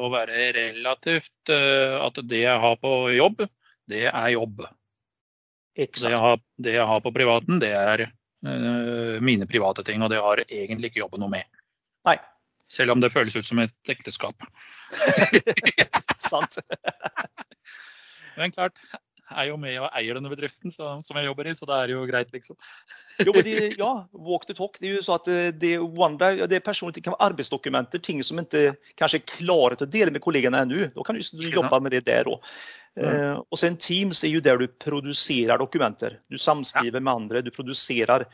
[0.00, 3.44] å være relativt at det jeg har på jobb,
[3.90, 4.64] det er jobb.
[5.76, 8.06] Det jeg, har, det jeg har på privaten, det er
[9.22, 10.02] mine private ting.
[10.02, 11.46] Og det har egentlig ikke jobben noe med.
[12.08, 12.16] Nei.
[12.70, 14.46] Selv om det føles ut som et ekteskap.
[16.30, 16.58] Sant.
[18.38, 18.78] Men klart,
[19.30, 21.92] er jo med og eier denne bedriften så, som jeg jobber i, så det er
[21.94, 22.58] jo greit, liksom.
[23.26, 24.80] jo, men det, ja, walk the talk.
[24.80, 28.22] Det er jo så at det, OneDrive, det er personlig, det kan være arbeidsdokumenter, ting
[28.26, 30.90] som ikke kanskje er klare til å dele med kollegene ennå.
[30.96, 32.42] Da kan du jobbe med det der òg.
[32.98, 33.06] Mm.
[33.06, 36.18] Uh, og sen Teams er jo der du produserer dokumenter.
[36.30, 37.04] Du samskriver ja.
[37.06, 38.26] med andre, du produserer.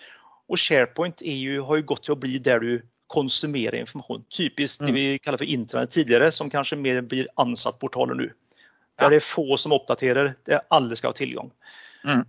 [0.48, 2.72] Og SharePoint jo, har jo gått til å bli der du
[3.12, 4.24] konsumerer informasjon.
[4.34, 8.30] Typisk det vi kaller for intranett tidligere, som kanskje mer blir ansattportaler nå.
[9.00, 11.50] Der det er få som oppdaterer, der alle skal ha tilgang.
[12.06, 12.24] Mm.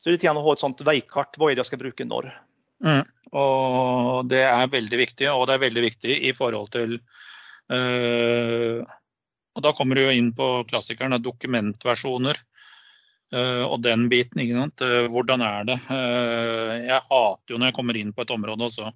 [0.00, 1.36] Så det er litt igjen å ha et sånt veikart.
[1.38, 2.30] Hva er det jeg skal bruke når?
[2.82, 3.02] Mm.
[3.36, 6.96] Og det er veldig viktig, og det er veldig viktig i forhold til
[7.70, 8.80] øh,
[9.54, 12.40] Og da kommer du jo inn på klassikeren av dokumentversjoner.
[13.30, 14.40] Uh, og den biten.
[14.42, 14.82] ikke sant?
[14.82, 15.76] Uh, hvordan er det?
[15.86, 18.88] Uh, jeg hater jo når jeg kommer inn på et område og så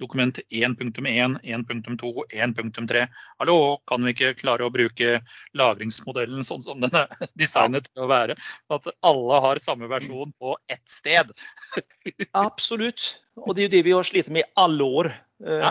[0.00, 3.02] dokument 1.1, 1.2, 1.3.
[3.42, 3.56] Hallo,
[3.88, 5.18] kan vi ikke klare å bruke
[5.60, 8.38] lagringsmodellen sånn som den er designet til å være?
[8.72, 11.34] At alle har samme versjon på ett sted.
[12.46, 13.12] Absolutt.
[13.44, 15.12] Og det er jo det vi har slitt med i alle år.
[15.42, 15.70] Ja.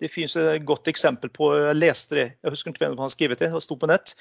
[0.00, 3.12] Det finnes et godt eksempel på Jeg leste det, jeg husker ikke hvem som har
[3.12, 4.16] skrevet det, det sto på nett.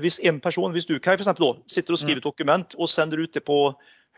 [0.00, 2.88] Hvis en person, hvis du Kai, for eksempel, da, sitter og skriver et dokument og
[2.88, 3.56] sender ut det på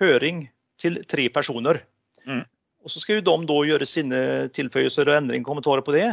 [0.02, 0.44] høring
[0.78, 1.80] til tre personer.
[2.28, 2.44] Mm.
[2.84, 4.20] Og Så skal jo de da gjøre sine
[4.52, 6.08] tilføyelser og endringer kommentarer på det.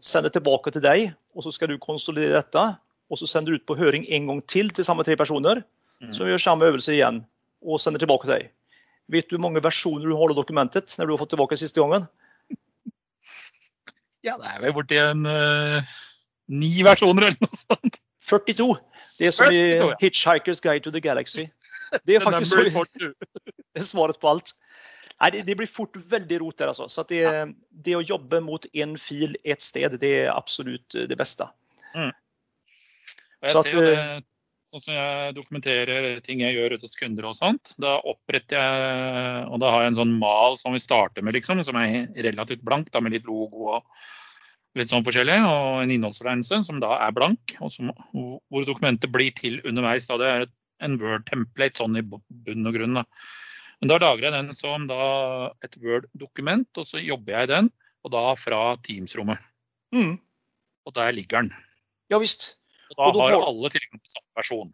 [0.00, 2.64] Sende tilbake til deg, og så skal du konsolidere dette.
[3.10, 5.64] Og så sender du ut på høring en gang til til samme tre personer.
[6.00, 6.12] Mm.
[6.14, 7.24] Som gjør samme øvelse igjen
[7.64, 8.52] og sender tilbake til deg.
[9.12, 11.82] Vet du hvor mange versjoner du har av dokumentet når du har fått tilbake siste
[11.82, 12.06] gangen?
[14.24, 15.94] Ja, det er vel borti en uh,
[16.48, 18.00] ni versjoner eller noe sånt.
[18.24, 18.68] 42.
[19.18, 19.88] Det er som 42, i ja.
[20.00, 21.50] 'Hitchhiker's Guide to the Galaxy'.
[22.08, 22.56] Det er faktisk
[23.00, 24.54] det er svaret på alt.
[25.20, 26.72] Nei, det, det, blir fort veldig rot der.
[26.72, 26.88] Altså.
[26.90, 27.22] Så det,
[27.70, 31.46] det, å jobbe mot én fil ett sted, det er absolutt det beste.
[31.94, 32.10] Mm.
[32.10, 34.24] Og jeg så ser jo det,
[34.74, 37.74] sånn som jeg dokumenterer ting jeg gjør ute hos kunder og sånt.
[37.80, 41.62] Da oppretter jeg Og da har jeg en sånn mal som vi starter med, liksom,
[41.64, 43.86] som er relativt blank, da, med litt logo og
[44.74, 45.38] litt sånn forskjellig.
[45.46, 50.08] Og en innholdsfortegnelse som da er blank, og som, hvor dokumentet blir til underveis.
[50.10, 50.46] Da det er
[50.82, 52.98] en Word-template sånn i bunn og grunn.
[52.98, 53.06] Da.
[53.80, 57.70] Men da lager jeg den som da et Word-dokument, og så jobber jeg den.
[58.04, 59.40] Og da fra Teams-rommet.
[59.94, 60.18] Mm.
[60.84, 61.54] Og der ligger den.
[62.12, 62.56] Ja visst.
[62.92, 63.46] Og da og har har...
[63.50, 64.72] alle tilgang på samme versjon.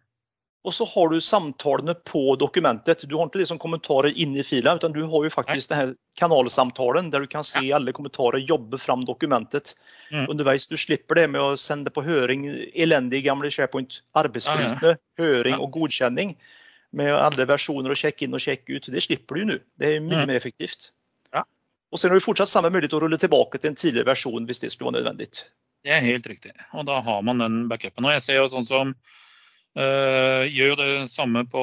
[0.60, 3.06] Og så har du samtalene på dokumentet.
[3.08, 7.08] Du har ikke liksom kommentarer inne i filen, utan du har jo faktisk denne kanalsamtalen
[7.12, 9.72] der du kan se alle kommentarer jobbe fram dokumentet
[10.12, 10.26] mm.
[10.28, 10.68] underveis.
[10.68, 12.44] Du slipper det med å sende på høring
[12.74, 14.02] elendig gamle SharePoint.
[14.12, 15.24] Arbeidsflytende, ja, ja.
[15.24, 16.36] høring og godkjenning
[16.92, 18.92] med alle versjoner og sjekke inn og sjekke ut.
[18.92, 19.58] Det slipper du jo nå.
[19.80, 20.28] Det er mye mm.
[20.28, 20.90] mer effektivt.
[21.32, 21.46] Ja.
[21.88, 24.44] Og så har du fortsatt samme mulighet til å rulle tilbake til en tidligere versjon
[24.44, 25.32] hvis det skulle være nødvendig.
[25.86, 26.52] Det er helt riktig.
[26.76, 28.06] Og da har man den backupen.
[28.06, 31.62] Og jeg ser jo sånn som øh, gjør jo det samme på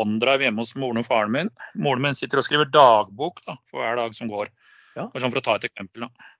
[0.00, 1.52] OneDrive hjemme hos moren og faren min.
[1.76, 4.52] Moren min sitter og skriver dagbok da, for hver dag som går.
[4.96, 5.08] Ja.
[5.10, 6.08] For, sånn for å ta et eksempel.
[6.08, 6.30] da.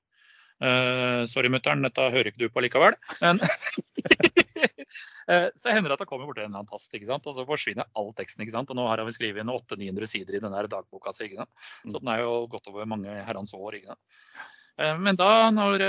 [0.60, 2.96] Uh, sorry, mutter'n, dette hører ikke du på likevel.
[3.22, 3.40] Men
[5.60, 7.28] så hender det at det kommer borti en eller annen tast, ikke sant?
[7.30, 8.42] og så forsvinner all teksten.
[8.44, 8.72] ikke sant?
[8.72, 11.28] Og nå har vi skrevet inn 800-900 sider i denne dagboka si.
[11.28, 11.52] ikke sant?
[11.84, 13.78] Så den er jo gått over mange herrens år.
[13.78, 14.02] ikke sant?
[14.80, 15.82] Men da, når,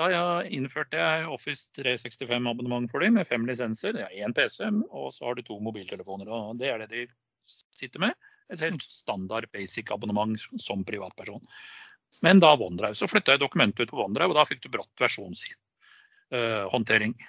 [0.00, 3.94] da jeg innførte jeg Office 365-abonnement for dem med fem lisenser.
[3.94, 6.26] Det er én PC, og så har du to mobiltelefoner.
[6.26, 7.04] og Det er det de
[7.78, 8.18] sitter med.
[8.52, 11.40] Et helt standard basic-abonnement som privatperson.
[12.22, 12.94] Men da OneDrive.
[12.98, 17.12] Så flytta jeg dokumentet ut på OneDrive, og da fikk du brått versjonshåndtering.
[17.14, 17.20] Uh,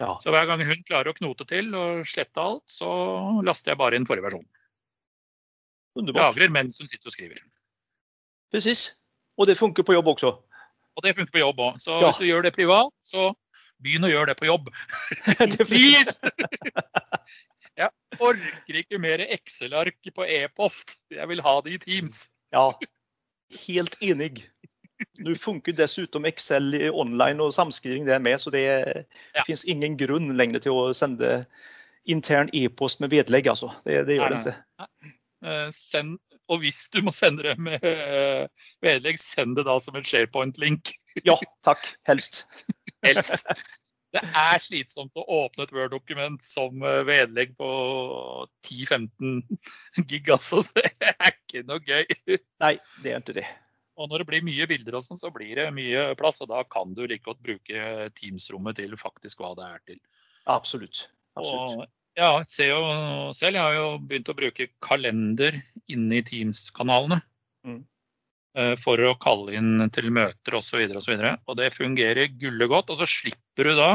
[0.00, 0.10] ja.
[0.22, 2.88] Så hver gang hun klarer å knote til og slette alt, så
[3.46, 4.48] laster jeg bare inn forrige versjon.
[5.96, 6.34] Underbart.
[6.34, 7.38] Lagrer mens hun sitter og skriver.
[8.52, 8.80] Precis.
[9.38, 10.30] Og det funker på jobb også.
[10.96, 11.80] Og det funker på jobb òg.
[11.82, 12.10] Så Ja.
[12.10, 13.34] hvis du gjør det privat, så
[13.84, 14.70] begynn å gjøre det på jobb.
[15.68, 16.16] Please!
[17.76, 17.90] Jeg
[18.24, 20.94] orker ikke mer Excel-ark på e-post.
[21.12, 22.22] Jeg vil ha det i Teams.
[22.54, 22.70] Ja,
[23.66, 24.46] helt enig.
[25.20, 28.62] Nå funker dessutom Excel online og samskriving der med, så det
[29.34, 29.42] Ja.
[29.44, 31.44] fins ingen grunn lenger til å sende
[32.08, 33.46] intern e-post med vedlegg.
[33.52, 33.68] Altså.
[33.84, 34.56] Det, det gjør det ikke.
[34.80, 35.70] Nei.
[35.76, 36.18] Send,
[36.52, 38.46] og hvis du må sende det med eh,
[38.84, 40.94] vedlegg, send det da som en SharePoint-link.
[41.24, 41.84] Ja, takk.
[42.08, 42.44] Helst.
[43.06, 43.34] Helst.
[44.14, 47.68] Det er slitsomt å åpne et Word-dokument som eh, vedlegg på
[48.68, 49.42] 10-15
[50.08, 50.30] gig.
[50.32, 50.62] Altså.
[50.76, 52.38] Det er ikke noe gøy.
[52.62, 53.46] Nei, det er ikke det.
[53.96, 56.40] Og når det blir mye bilder, og sånn, så blir det mye plass.
[56.44, 60.00] Og da kan du like godt bruke Teams-rommet til faktisk hva det er til.
[60.52, 61.06] Absolutt.
[61.36, 61.86] Absolutt.
[61.86, 62.80] Og, ja, jeg ser jo
[63.36, 65.60] selv, jeg har jo begynt å bruke kalender
[65.92, 67.20] inne i Teams-kanalene.
[67.66, 67.82] Mm.
[68.56, 70.80] eh, For å kalle inn til møter osv.
[70.88, 72.92] Og, så videre, og det fungerer gullegodt.
[72.92, 73.90] Og så slipper du da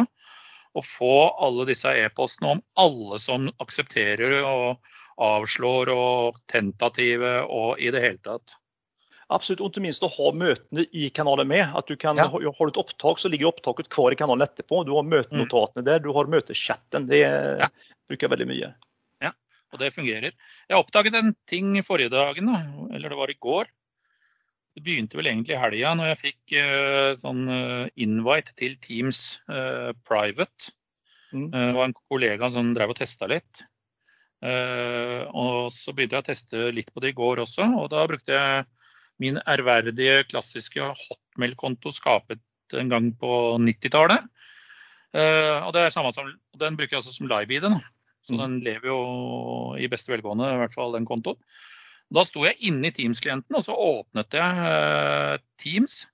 [0.77, 7.91] å få alle disse e-postene om alle som aksepterer og avslår og tentative og i
[7.93, 8.55] det hele tatt.
[9.31, 11.63] Absolutt, og ikke minst å ha møtene i kanalen med.
[11.77, 12.27] At du kan, Ja.
[12.27, 14.83] Har du et opptak, så ligger opptaket kvar i kanalen etterpå.
[14.85, 17.07] Du har møtenotatene der, du har møtechatten.
[17.07, 17.69] Det Ja.
[18.09, 18.73] bruker veldig mye.
[19.21, 19.31] Ja,
[19.71, 20.33] Og det fungerer.
[20.67, 22.59] Jeg oppdaget en ting forrige dagen, da,
[22.93, 23.67] eller det var i går.
[24.75, 29.39] Det begynte vel egentlig i helga når jeg fikk uh, sånn uh, invite til Teams
[29.49, 30.71] uh, private.
[31.33, 31.51] Mm.
[31.51, 33.63] Det var en kollega som drev og testa litt.
[34.41, 38.33] Og så begynte jeg å teste litt på det i går også, og da brukte
[38.33, 38.65] jeg
[39.21, 42.41] min ærverdige, klassiske hotmail-konto skapet
[42.77, 44.27] en gang på 90-tallet.
[45.11, 47.67] Uh, og det er samme som, Den bruker jeg også som live-ID.
[48.21, 48.39] Så Mm.
[48.39, 51.39] den lever jo i beste velgående, i hvert fall den kontoen.
[52.13, 56.05] Da sto jeg inne i Teams-klienten, og så åpnet jeg uh, Teams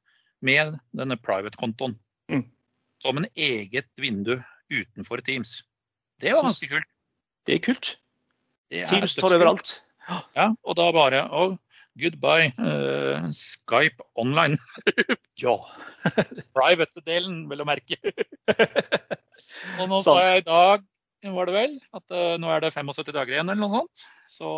[0.41, 1.97] med denne private-kontoen.
[2.29, 2.45] Mm.
[3.01, 4.37] Som en eget vindu
[4.71, 5.63] utenfor Teams.
[6.21, 6.89] Det var ganske kult.
[7.45, 7.97] Det er kult.
[8.71, 9.81] Det er Teams tar overalt.
[10.35, 11.57] Ja, og da bare oh,
[11.99, 14.57] goodbye, Uh, Skype online.
[15.37, 15.57] Ja.
[16.57, 17.99] Private-delen, vel å merke.
[19.81, 20.85] Og nå sa jeg i dag,
[21.37, 24.05] var det vel, at uh, nå er det 75 dager igjen eller noe sånt.
[24.31, 24.53] Så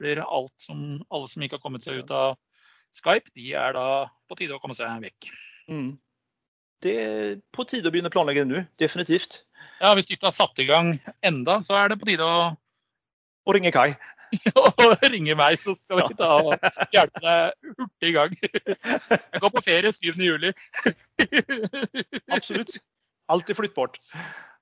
[0.00, 2.36] blir alt som, alle som ikke har kommet seg ut av
[2.96, 3.86] Skype, de er da
[4.28, 5.30] på tide å komme seg vekk.
[5.72, 5.96] Mm.
[6.84, 8.62] Det er på tide å begynne å planlegge det nå.
[8.80, 9.40] Definitivt.
[9.80, 12.52] Ja, Hvis du ikke har satt i gang enda, så er det på tide å,
[13.46, 13.92] Å ringe Kai.
[14.56, 16.54] å ringe meg, så skal vi ta og
[16.94, 18.36] hjelpe deg hurtig i gang.
[18.42, 20.12] Jeg går på ferie 7.
[20.18, 20.52] juli.
[22.36, 22.76] Absolutt.
[23.32, 23.98] Alt er flyttbart.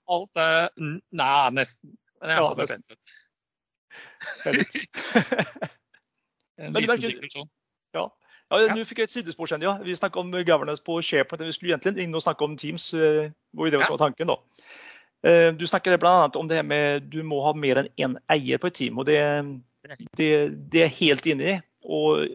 [0.08, 1.94] Alt er Nei, nesten.
[2.20, 2.82] Men jeg Ja, har nesten.
[2.84, 2.98] nesten.
[6.58, 7.48] En liten digresjon.
[7.94, 8.04] Ja.
[8.52, 9.48] Ja, Nå fikk jeg et sidespor.
[9.50, 9.86] kjenner jeg.
[9.88, 11.42] Vi snakket om governance på SharePoint.
[11.48, 12.90] Vi skulle egentlig inn og snakke om Teams.
[12.92, 14.36] hvor var det var tanken da.
[15.24, 16.30] Eh, Du snakker bl.a.
[16.34, 18.98] om det her med du må ha mer enn én eier på et team.
[18.98, 19.20] og Det,
[20.16, 20.30] det,
[20.70, 21.56] det er jeg helt inne i.
[21.84, 22.28] Og,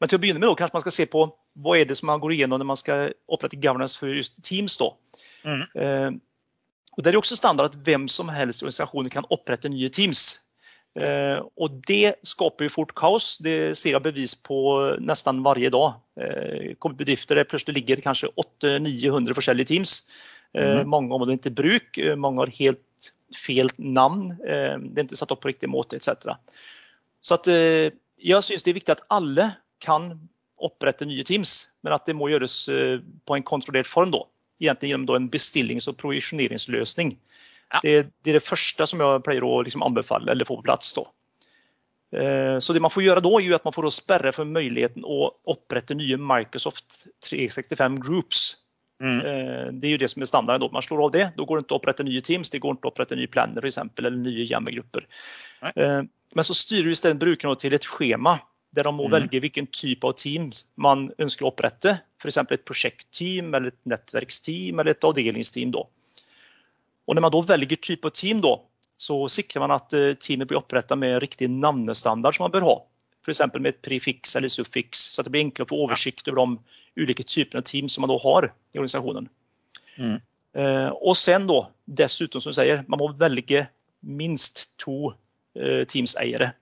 [0.00, 1.28] men til å begynne med da, kanskje man skal se på
[1.60, 4.76] hva er det som man går igjennom når man skal opprette governance for just Teams.
[4.80, 4.92] da.
[5.44, 5.64] Mm.
[5.74, 6.10] Eh,
[6.96, 10.40] og Det er også standard at hvem som helst i organisasjonen kan opprette nye Teams.
[10.98, 13.36] Eh, og Det skaper jo fort kaos.
[13.42, 16.00] Det ser jeg bevis på nesten hver dag.
[16.16, 20.08] Eh, bedrifter der plutselig ligger kanskje 800-900 forskjellige Teams.
[20.56, 20.88] Mhm.
[20.90, 24.32] Mange områder ikke i bruk, eh, mange har helt feil navn.
[24.42, 26.34] Eh, det er ikke satt opp på riktig måte etc.
[27.22, 27.46] Så at,
[28.20, 30.14] jeg syns det er viktig at alle kan
[30.60, 32.64] opprette nye Teams, men at det må gjøres
[33.26, 34.10] på en kontrollert form.
[34.10, 34.24] da.
[34.60, 37.16] Egentlig gjennom en bestillings- og provisjoneringsløsning.
[37.72, 37.80] Ja.
[37.80, 40.92] Det, det er det første som jeg pleier å liksom anbefale eller få på plass.
[40.96, 41.04] da.
[42.60, 45.94] Så det man får gjøre da, er at man får sperre for muligheten å opprette
[45.94, 48.56] nye Microsoft 365 Groups.
[49.00, 49.18] Mm.
[49.20, 50.66] Eh, Det er jo det som er standarden.
[50.66, 50.72] da.
[50.72, 51.26] Man slår av det.
[51.36, 53.60] Da går det ikke å opprette nye Teams, det går ikke å opprette nye planer
[53.60, 55.06] for eksempel, eller nye hjemmegrupper.
[55.62, 55.72] Nei.
[55.76, 58.38] Eh, Men så styrer isteden brukerne til et skjema
[58.72, 59.12] der de må mm.
[59.16, 61.96] velge hvilken type av team man ønsker å opprette.
[62.22, 62.36] F.eks.
[62.38, 65.72] et prosjektteam, eller et nettverksteam eller et avdelingsteam.
[65.74, 65.82] Da.
[67.08, 68.54] Og når man da velger type av team, da,
[69.00, 72.76] så sikrer man at eh, teamet blir opprettet med riktig navnestandard som man bør ha.
[73.20, 73.42] F.eks.
[73.58, 77.26] med et prefiks eller suffiks, så det blir enklere å få oversikt over de ulike
[77.26, 79.28] typene av team som man da har i organisasjonen.
[80.00, 80.16] Mm.
[80.56, 81.60] Eh, og sen da,
[82.00, 83.66] dessuten som du sier, man må velge
[84.00, 85.12] minst to
[85.58, 86.52] eh, teamseiere.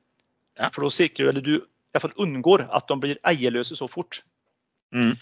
[0.59, 0.73] Ja.
[0.75, 3.89] For da sikrer du, eller du i hvert fall unngår at de blir eierløse så
[3.91, 4.21] fort.
[4.95, 5.15] Mm.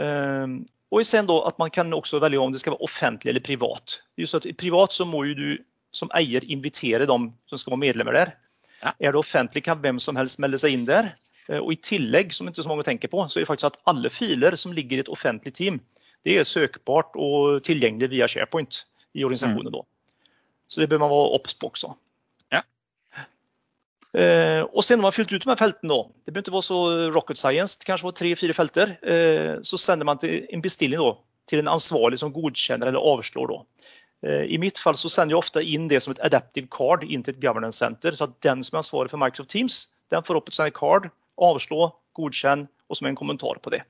[0.00, 0.56] Eh,
[0.94, 4.00] og sen da at man kan også velge om det skal være offentlig eller privat.
[4.18, 5.48] Just at i privat så må jo du
[5.96, 8.34] som eier invitere dem som skal være medlemmer der.
[9.00, 11.12] Er det offentlig, kan hvem som helst melde seg inn der.
[11.48, 13.80] Eh, og I tillegg, som ikke så mange tenker på, så er det faktisk at
[13.90, 15.80] alle filer som ligger i et offentlig team,
[16.26, 18.82] det er søkbart og tilgjengelig via SharePoint
[19.14, 19.74] i organisasjonen.
[19.74, 19.86] Mm.
[20.66, 21.92] Så det bør man være obs på også.
[22.54, 22.64] Ja.
[24.16, 26.56] Eh, og sen når man har fylt ut de her feltene, da, det bør ikke
[26.56, 26.80] være så
[27.14, 31.14] rocket science, det kanskje var tre-fire felter, eh, så sender man en bestilling da,
[31.46, 33.54] til en ansvarlig som godkjenner eller avslår.
[33.54, 33.92] Da.
[34.24, 37.24] Eh, I mitt fall så sender jeg ofte inn det som et adaptive card inn
[37.24, 38.16] til et governance center.
[38.16, 39.82] Så at den som er ansvarlig for Microsoft Teams,
[40.14, 41.10] den får opp et sånt card,
[41.42, 43.82] avslå, godkjenn, og som en kommentar på det.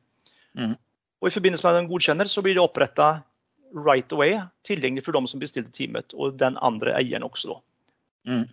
[0.56, 0.74] Mm.
[1.20, 3.20] Og I forbindelse med den godkjenner så blir det oppretta
[3.76, 7.52] right away, tilgjengelig for dem som bestilte teamet, og den andre eieren også.
[7.52, 7.58] Da.
[8.32, 8.46] Mm.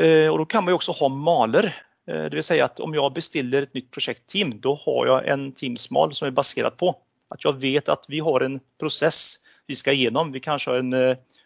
[0.00, 1.70] Eh, og Da kan man jo også ha maler.
[2.08, 5.52] Eh, det vil si at Om jeg bestiller et nytt prosjektteam, da har jeg en
[5.52, 6.94] Teams-mal som er basert på
[7.34, 10.32] at jeg vet at vi har en prosess vi skal gjennom.
[10.34, 11.36] Vi kanskje har en kartlegging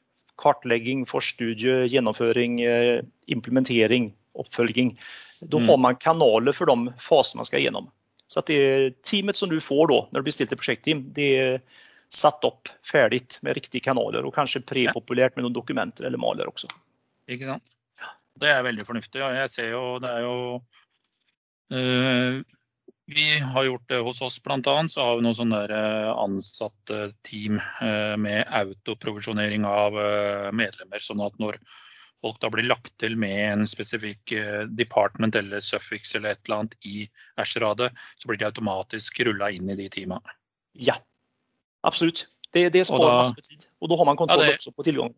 [0.40, 4.98] kartlegging, forstudie, gjennomføring, eh, implementering, oppfølging.
[5.40, 5.68] Da mm.
[5.68, 7.90] har man kanaler for de fasene man skal gjennom.
[8.30, 11.58] Så at det teamet som du får da, når du bestiller prosjektteam, det er
[12.10, 16.70] satt opp ferdig med riktige kanaler og kanskje prepopulert med noen dokumenter eller maler også.
[17.30, 17.66] Ikke sant.
[18.40, 19.20] Det er veldig fornuftig.
[19.20, 20.36] Jeg ser jo det er jo
[21.76, 22.40] øh,
[23.14, 24.88] vi har gjort det hos oss bl.a.
[24.88, 31.02] Så har vi noen sånne eh, ansatte team eh, med autoprovisjonering av eh, medlemmer.
[31.02, 31.58] Sånn at når
[32.20, 34.34] folk da blir lagt til med en spesifikk
[34.76, 37.06] department eller suffix eller et eller annet i
[37.40, 37.88] Ashradet,
[38.20, 40.20] så blir de automatisk rulla inn i de teama.
[40.76, 40.98] Ja,
[41.86, 42.26] absolutt.
[42.52, 43.64] Det, det sparer masse tid.
[43.80, 45.16] Og da har man kontroll ja, det, også på tilgangen.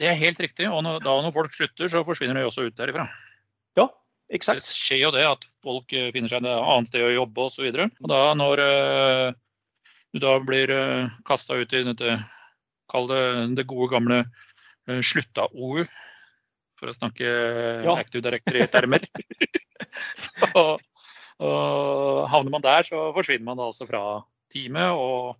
[0.00, 0.66] Det er helt riktig.
[0.72, 3.06] Og når, da når folk slutter, så forsvinner de også ut derifra.
[3.78, 3.86] Ja,
[4.30, 4.62] Exakt.
[4.62, 7.80] Det skjer jo det at folk eh, finner seg et annet sted å jobbe osv.
[8.10, 9.32] Da når uh,
[10.14, 12.18] du da blir uh, eh, kasta ut i dette,
[12.90, 13.24] kall det
[13.58, 15.82] det gode gamle uh, slutta-OU,
[16.78, 17.96] for å snakke ja.
[17.98, 19.04] Active Directory-termer,
[20.24, 20.78] så
[21.40, 24.02] og havner man der, så forsvinner man da også fra
[24.52, 24.92] teamet.
[24.92, 25.38] og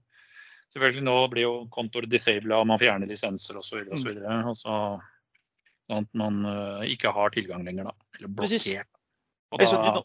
[0.72, 3.82] Selvfølgelig nå blir jo kontor disabla, og man fjerner lisenser osv.
[3.90, 5.02] Mm.
[5.90, 8.10] Sånn at man uh, ikke har tilgang lenger, da.
[8.18, 8.86] Eller blokkert.
[9.50, 10.02] Og da,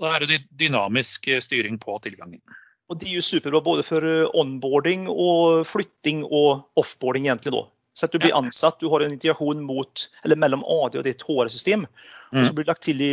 [0.00, 2.40] da, er det dynamisk eh, styring på tilgangen.
[2.88, 7.28] Og Det er jo superbra både for eh, onboarding og flytting og offboarding.
[7.28, 7.66] egentlig da.
[7.96, 11.24] Så at du blir ansatt, du har en integrasjon mot, eller mellom AD og ditt
[11.28, 11.84] HR-system.
[12.32, 12.40] Mm.
[12.40, 13.12] Og så blir det lagt til i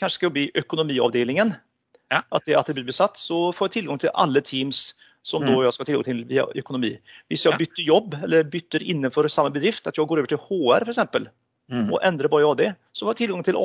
[0.00, 1.54] kanskje skal det bli økonomiavdelingen.
[2.12, 2.22] Ja.
[2.32, 3.20] At, det, at det blir besatt.
[3.20, 5.54] Så får jeg tilgang til alle Teams som mm.
[5.54, 6.98] då jag ska ha tillgång till via ekonomi.
[7.28, 10.86] Hvis jeg bytter jobb eller bytter innenfor samme bedrift, at jeg går over til HR
[10.86, 11.28] f.eks.
[11.68, 11.90] Mm.
[11.92, 12.62] og endrer bare AD,
[12.96, 13.58] så får jeg tilgang til,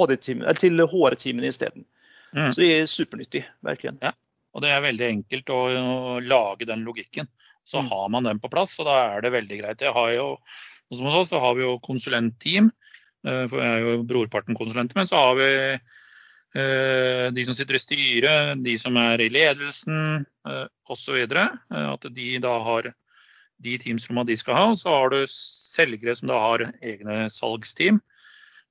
[0.59, 1.85] til HR-teamene isteden.
[2.33, 2.49] Mm.
[2.51, 3.93] Så det er supernyttig, virkelig.
[4.03, 4.11] Ja.
[4.53, 7.29] Og det er veldig enkelt å, å lage den logikken.
[7.63, 7.89] Så mm.
[7.93, 9.81] har man den på plass, og da er det veldig greit.
[9.81, 10.27] Jeg har jo,
[10.91, 12.69] som hos oss så har vi jo konsulentteam,
[13.23, 15.49] eh, for jeg er jo brorparten konsulenter, men så har vi
[16.53, 21.17] de som sitter i styret, de som er i ledelsen eh, osv.
[21.25, 22.91] Eh, at de da har
[23.63, 24.65] de teamsrommene de skal ha.
[24.73, 28.01] Og så har du selgere som da har egne salgsteam.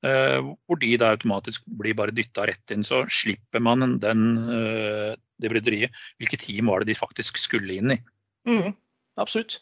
[0.03, 2.83] Hvor de da automatisk blir bare dytta rett inn.
[2.83, 4.25] Så slipper man den,
[5.39, 5.95] det bryderiet.
[6.19, 8.01] Hvilke team var det de faktisk skulle inn i?
[8.51, 8.75] Mm,
[9.23, 9.61] absolutt.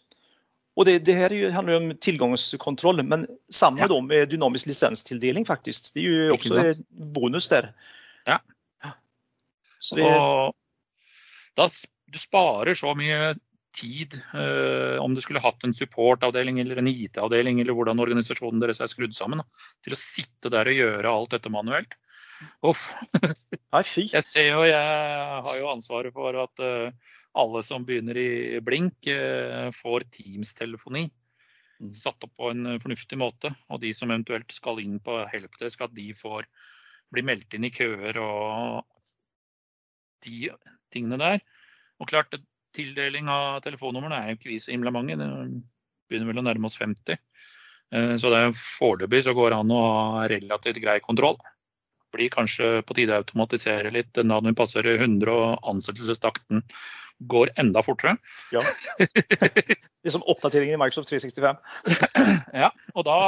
[0.80, 1.16] Og det, det
[1.52, 4.00] handler jo om tilgangskontroll, men samme ja.
[4.00, 5.90] med dynamisk lisenstildeling, faktisk.
[5.92, 7.72] Det er jo også bonus der.
[8.30, 8.94] Ja.
[9.96, 10.04] Det...
[10.04, 10.56] Og
[11.58, 11.66] da,
[12.10, 13.34] du sparer så mye
[13.76, 18.82] tid eh, om du skulle hatt en supportavdeling eller en IT-avdeling eller hvordan organisasjonen deres
[18.82, 21.94] er skrudd sammen, da, til å sitte der og gjøre alt dette manuelt.
[22.66, 22.86] Uff.
[23.70, 28.96] Jeg ser jo, jeg har jo ansvaret for at uh, alle som begynner i blink,
[29.06, 31.92] uh, får Teams-telefoni mm.
[31.94, 33.52] satt opp på en fornuftig måte.
[33.70, 36.48] Og de som eventuelt skal inn på helpdesk, at de får
[37.14, 38.84] blir meldt inn i køer og
[40.24, 40.50] de
[40.92, 41.40] tingene der.
[42.00, 42.34] Og klart,
[42.76, 45.16] tildeling av telefonnumrene er jo ikke vi så himla mange.
[45.18, 45.28] Det
[46.10, 47.18] begynner vel å nærme oss 50.
[47.94, 51.38] Eh, så det er foreløpig så går det an å ha relativt grei kontroll.
[52.14, 56.64] Blir kanskje på tide å automatisere litt den dagen vi passer 100 og ansettelsestakten
[57.30, 58.16] går enda fortere.
[58.54, 58.62] Ja.
[60.06, 61.60] Liksom oppdateringen i Microsoft 365.
[62.62, 63.18] ja, og da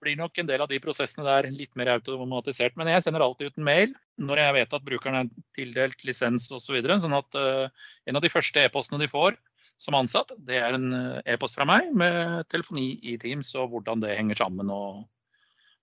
[0.00, 2.76] blir nok en del av de prosessene der litt mer automatisert.
[2.78, 6.48] Men jeg sender alltid ut en mail når jeg vet at brukeren er tildelt lisens
[6.50, 6.64] osv.
[6.64, 9.38] Så videre, sånn at uh, en av de første e-postene de får
[9.80, 14.02] som ansatt, det er en eh, e-post fra meg med telefoni i Teams og hvordan
[14.02, 14.68] det henger sammen.
[14.68, 14.98] Og,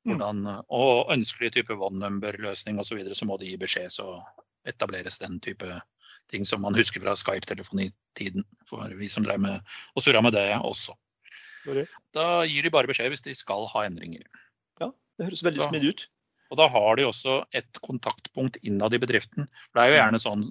[0.05, 0.11] mm.
[0.11, 2.91] hvordan, og ønskelig type one number-løsning osv.
[2.91, 4.19] Så, videre, så må de gi beskjed, så
[4.69, 5.79] etableres den type
[6.29, 8.45] ting som man husker fra Skype-telefonitiden.
[8.69, 10.93] For vi som drev med og surra med det også.
[12.15, 14.23] Da gir de bare beskjed hvis de skal ha endringer.
[14.81, 16.05] Ja, det høres veldig smidig ut.
[16.47, 19.49] Og da har de også et kontaktpunkt innad i bedriften.
[19.67, 20.45] For det er jo gjerne sånn,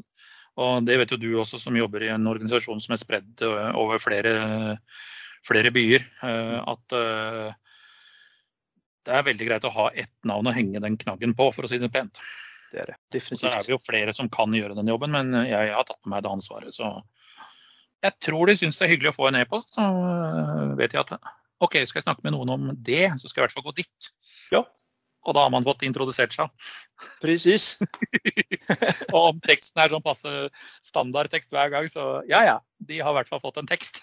[0.61, 3.45] og det vet jo du også som jobber i en organisasjon som er spredd
[3.77, 4.35] over flere,
[5.47, 6.97] flere byer, at
[9.07, 11.71] det er veldig greit å ha ett navn å henge den knaggen på, for å
[11.71, 12.21] si det pent.
[12.73, 13.45] Det er det, definitivt.
[13.45, 16.13] Så er det jo flere som kan gjøre den jobben, men jeg, har tatt på
[16.13, 16.75] meg det ansvaret.
[16.75, 16.91] Så
[18.05, 19.73] jeg tror de syns det er hyggelig å få en e-post.
[19.77, 19.85] Så
[20.79, 21.17] vet jeg at
[21.65, 23.77] OK, skal jeg snakke med noen om det, så skal jeg i hvert fall gå
[23.79, 24.11] dit.
[24.53, 24.63] Ja.
[25.27, 26.53] Og da har man fått introdusert seg.
[27.23, 27.75] Precis.
[29.15, 30.35] og om teksten er sånn passe
[30.87, 33.99] standardtekst hver gang, så ja ja, de har i hvert fall fått en tekst.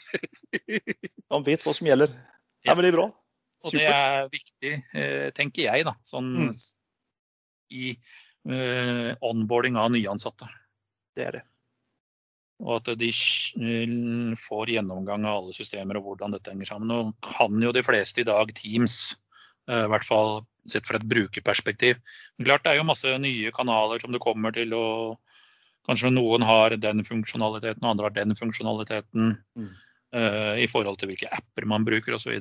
[1.34, 2.12] man vet hva som gjelder.
[2.68, 3.08] Ja, men det er bra.
[3.64, 6.52] Og det er viktig, eh, tenker jeg, da, sånn mm.
[7.80, 7.94] i
[8.52, 10.50] uh, onboarding av nyansatte.
[11.16, 11.44] Det er det.
[12.62, 16.92] Og at de eh, får gjennomgang av alle systemer og hvordan dette henger sammen.
[16.92, 19.16] Nå kan jo de fleste i dag Teams,
[19.64, 22.00] i hvert fall sett fra et brukerperspektiv.
[22.38, 25.20] Men klart Det er jo masse nye kanaler som du kommer til, og
[25.88, 29.38] kanskje noen har den funksjonaliteten, og andre har den funksjonaliteten.
[29.60, 29.74] Mm.
[30.14, 32.36] Uh, i forhold til hvilke apper man bruker osv.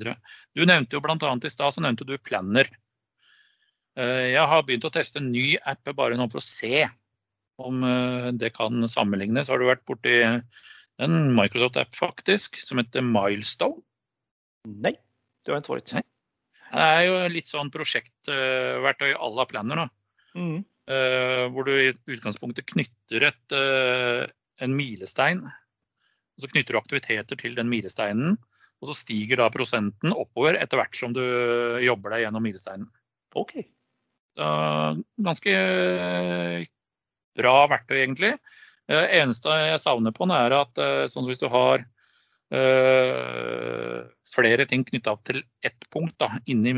[0.53, 1.17] Du nevnte jo bl.a.
[1.17, 2.69] i stad så nevnte du Planner.
[3.97, 6.83] Uh, jeg har begynt å teste en ny app bare nå for å se
[7.61, 9.51] om eh, det kan sammenlignes.
[9.53, 13.83] Har du vært borti en Microsoft-app faktisk, som heter Milestone?
[14.69, 14.95] Nei,
[15.43, 15.97] det har ikke vært.
[15.99, 16.05] Nei.
[16.73, 19.83] Det er jo litt sånn prosjektverktøy à la Planner.
[19.83, 19.89] Da.
[20.39, 20.63] Mm.
[21.53, 23.55] Hvor du i utgangspunktet knytter et,
[24.65, 25.43] en milestein
[26.37, 28.39] og så knytter du aktiviteter til den milesteinen.
[28.83, 31.23] Og så stiger da prosenten oppover etter hvert som du
[31.85, 32.89] jobber deg gjennom milesteinen.
[33.39, 33.61] Ok.
[34.35, 34.47] Så,
[35.23, 36.65] ganske eh,
[37.39, 38.35] bra verktøy, egentlig.
[38.91, 41.85] Det eh, eneste jeg savner på den, er at eh, sånn hvis du har
[42.53, 43.99] øh,
[44.33, 46.75] flere ting knytta til ett punkt da, inni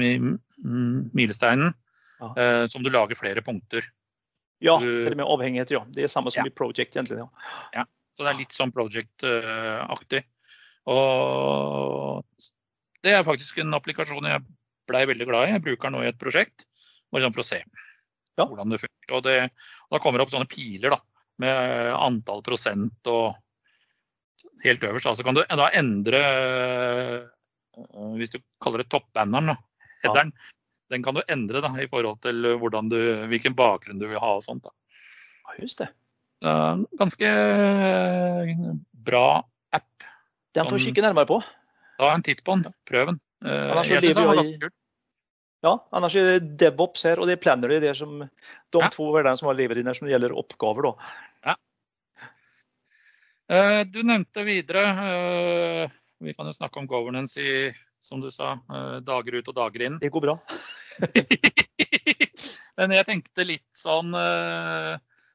[1.14, 1.74] milesteinen,
[2.20, 2.30] ja.
[2.30, 3.86] øh, som du lager flere punkter.
[4.64, 5.82] Ja, det er med avhengighet, ja.
[5.92, 6.50] Det er samme som ja.
[6.50, 7.20] i Project, egentlig.
[7.20, 7.28] Ja.
[7.80, 7.88] ja.
[8.14, 10.20] Så det er litt sånn project-aktig.
[10.86, 12.22] Og
[13.02, 14.44] det er faktisk en applikasjon jeg
[14.88, 15.57] blei veldig glad i.
[15.57, 16.66] Jeg bruker den nå i et prosjekt
[17.11, 17.61] for å se
[18.39, 18.47] ja.
[18.47, 19.14] hvordan det funker.
[19.16, 19.39] Og, det,
[19.89, 21.01] og da kommer det opp sånne piler da,
[21.43, 23.35] med antall prosent og
[24.64, 25.11] helt øverst.
[25.11, 26.20] Altså kan du da endre
[28.18, 29.57] Hvis du kaller det toppbanneren,
[30.05, 30.53] headeren, ja.
[30.95, 32.99] den kan du endre da, i forhold til du,
[33.32, 34.62] hvilken bakgrunn du vil ha og sånt.
[34.62, 34.70] da.
[35.45, 35.91] Ja, just det.
[36.99, 38.55] Ganske eh,
[38.93, 39.26] bra
[39.72, 40.07] app.
[40.55, 41.41] Den får vi kikke nærmere på.
[41.99, 42.74] Ta en titt på den.
[42.87, 43.20] Prøv den.
[43.45, 44.72] Ja, jeg synes den var ganske kul.
[45.64, 47.72] Ja, annars er det DevOps her, og det er Planner.
[47.80, 48.90] Det er som de ja.
[48.92, 50.90] to verdiene som har livet ditt som gjelder oppgaver.
[50.90, 50.92] Da.
[51.48, 51.54] Ja.
[53.54, 54.82] Eh, du nevnte videre
[56.24, 57.72] Vi kan jo snakke om governance i,
[58.04, 58.58] som du sa,
[59.04, 59.98] dager ut og dager inn.
[60.02, 60.36] Det går bra.
[62.78, 64.12] Men jeg tenkte litt sånn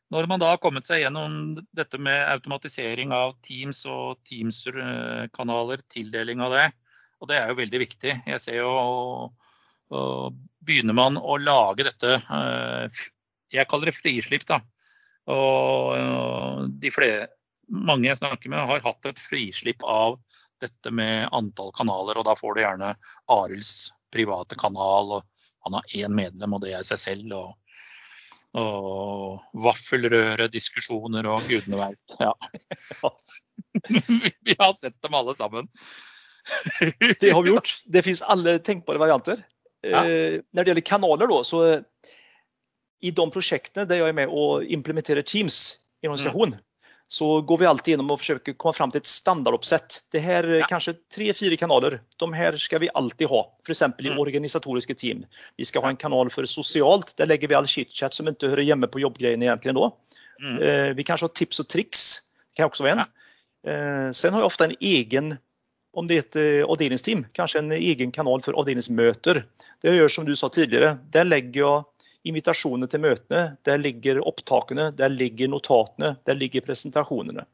[0.10, 6.42] når man da har kommet seg gjennom dette med automatisering av Teams og Teams-kanaler, tildeling
[6.42, 6.66] av det,
[7.22, 8.16] og det er jo veldig viktig.
[8.26, 8.72] Jeg ser jo
[9.96, 10.38] og
[10.70, 12.98] Begynner man å lage dette eh,
[13.56, 14.60] Jeg kaller det frislipp, da.
[15.32, 17.30] Og de flere,
[17.72, 20.20] mange jeg snakker med, har hatt et frislipp av
[20.62, 22.20] dette med antall kanaler.
[22.20, 22.92] Og da får du gjerne
[23.34, 23.72] Arilds
[24.14, 27.34] private kanal, og han har én medlem, og det er seg selv.
[27.40, 27.58] og
[28.58, 32.16] og vaffelrøre, diskusjoner og gudene veit.
[32.18, 32.32] Ja.
[34.48, 35.70] vi har sett dem alle sammen.
[37.22, 37.76] det har vi gjort.
[37.86, 39.44] Det finnes alle tenkbare varianter.
[39.86, 40.04] Ja.
[40.04, 41.60] Eh, det gjelder kanaler, da, så
[43.00, 45.62] i de prosjektene der jeg er med og implementerer Teams
[46.02, 46.66] i en organisasjon, mm
[47.12, 49.96] så går vi alltid gjennom og forsøker komme fram til et standardoppsett.
[50.14, 50.68] Det her er ja.
[50.70, 51.96] kanskje tre-fire kanaler.
[52.22, 53.82] De her skal vi alltid ha, f.eks.
[53.82, 54.20] i mm.
[54.22, 55.24] organisatoriske team.
[55.58, 57.16] Vi skal ha en kanal for sosialt.
[57.18, 59.90] Der legger vi all chit-chat som ikke hører hjemme på jobbgreiene egentlig da.
[60.38, 60.60] Mm.
[60.62, 62.04] Eh, vi kanskje har tips og triks.
[62.46, 63.02] Det kan også være en.
[63.02, 63.34] Ja.
[63.74, 65.34] Eh, sen har jeg ofte en egen
[65.98, 69.42] om det er et eh, avdelingsteam, kanskje en egen kanal for avdelingsmøter.
[69.82, 74.20] Det jeg gjør som du sa tidligere, der legger jeg invitasjoner til møtene, der ligger
[74.28, 77.46] opptakene, der ligger notatene, der ligger presentasjonene.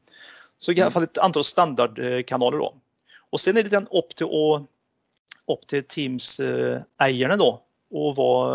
[0.58, 2.64] Så i hvert fall et antall standardkanaler.
[2.64, 3.16] da.
[3.32, 4.28] Og så er det opp til,
[5.46, 7.50] opp til Teams-eierne da,
[7.96, 8.04] å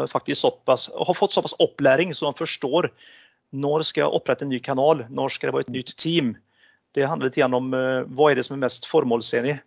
[0.10, 2.92] såpass, ha fått såpass opplæring så de forstår
[3.52, 6.36] når skal jeg opprette en ny kanal, når skal det være et nytt team.
[6.96, 9.58] Det handler litt om uh, hva er det som er mest formålsenlig.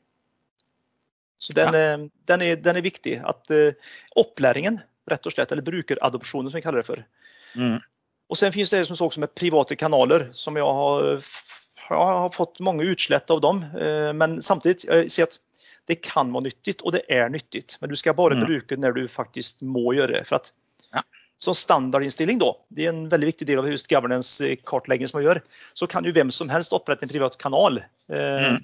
[1.39, 1.97] Så den, ja.
[2.31, 3.19] den, er, den er, viktig.
[3.27, 3.75] At uh,
[4.21, 4.81] opplæringen
[5.11, 7.05] rett og slett, eller brukeradopsjonen som vi kaller det for.
[7.55, 7.79] Mm.
[8.29, 11.23] Och sen finns det som också med private kanaler som jag har,
[11.89, 13.65] jag har fått mange utslett av dem.
[13.81, 15.39] Eh, men samtidig, jeg ser at
[15.85, 17.77] det kan være nyttigt og det er nyttigt.
[17.81, 18.47] Men du skal bare mm.
[18.47, 20.23] bruke når du faktisk må gjøre det.
[20.29, 20.49] For at
[20.97, 21.05] ja.
[21.37, 25.43] som standardinnstilling, da, det er en veldig viktig del av just governance-kartlegging som man gjør,
[25.77, 27.83] så kan jo hvem som helst opprette en privat kanal.
[28.09, 28.63] Mm.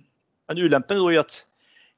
[0.48, 1.42] Men ulempen er at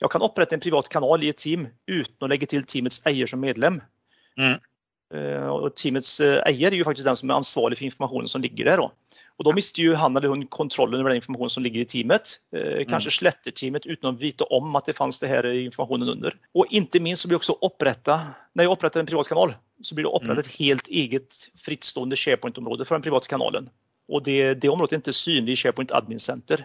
[0.03, 3.31] jeg kan opprette en privat kanal i et team uten å legge til teamets eier
[3.31, 3.81] som medlem.
[4.41, 4.59] Mm.
[5.13, 8.83] Og teamets eier er jo faktisk den som er ansvarlig for informasjonen som ligger der.
[8.83, 12.37] Og Da mister jo han eller hun kontrollen over den informasjonen som ligger i teamet.
[12.89, 16.37] Kanskje sletter teamet uten å vite om at det fanns det her informasjonen under.
[16.57, 20.09] Og ikke minst så blir også opprettet, når jeg oppretter en privat kanal, så blir
[20.09, 23.69] det opprettet et helt eget frittstående SharePoint-område for den private kanalen.
[24.13, 26.65] Og det, det området er ikke synlig i SharePoint Admin Center.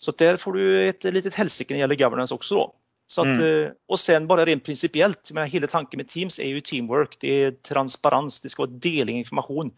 [0.00, 2.62] Så der får du et litet helsike når det gjelder governance også.
[2.62, 2.68] Da.
[3.10, 3.78] Så at, mm.
[3.90, 7.18] Og sen bare rent prinsipielt, hele tanken med Teams er jo teamwork.
[7.20, 9.72] Det er transparens, det skal være deling av informasjon.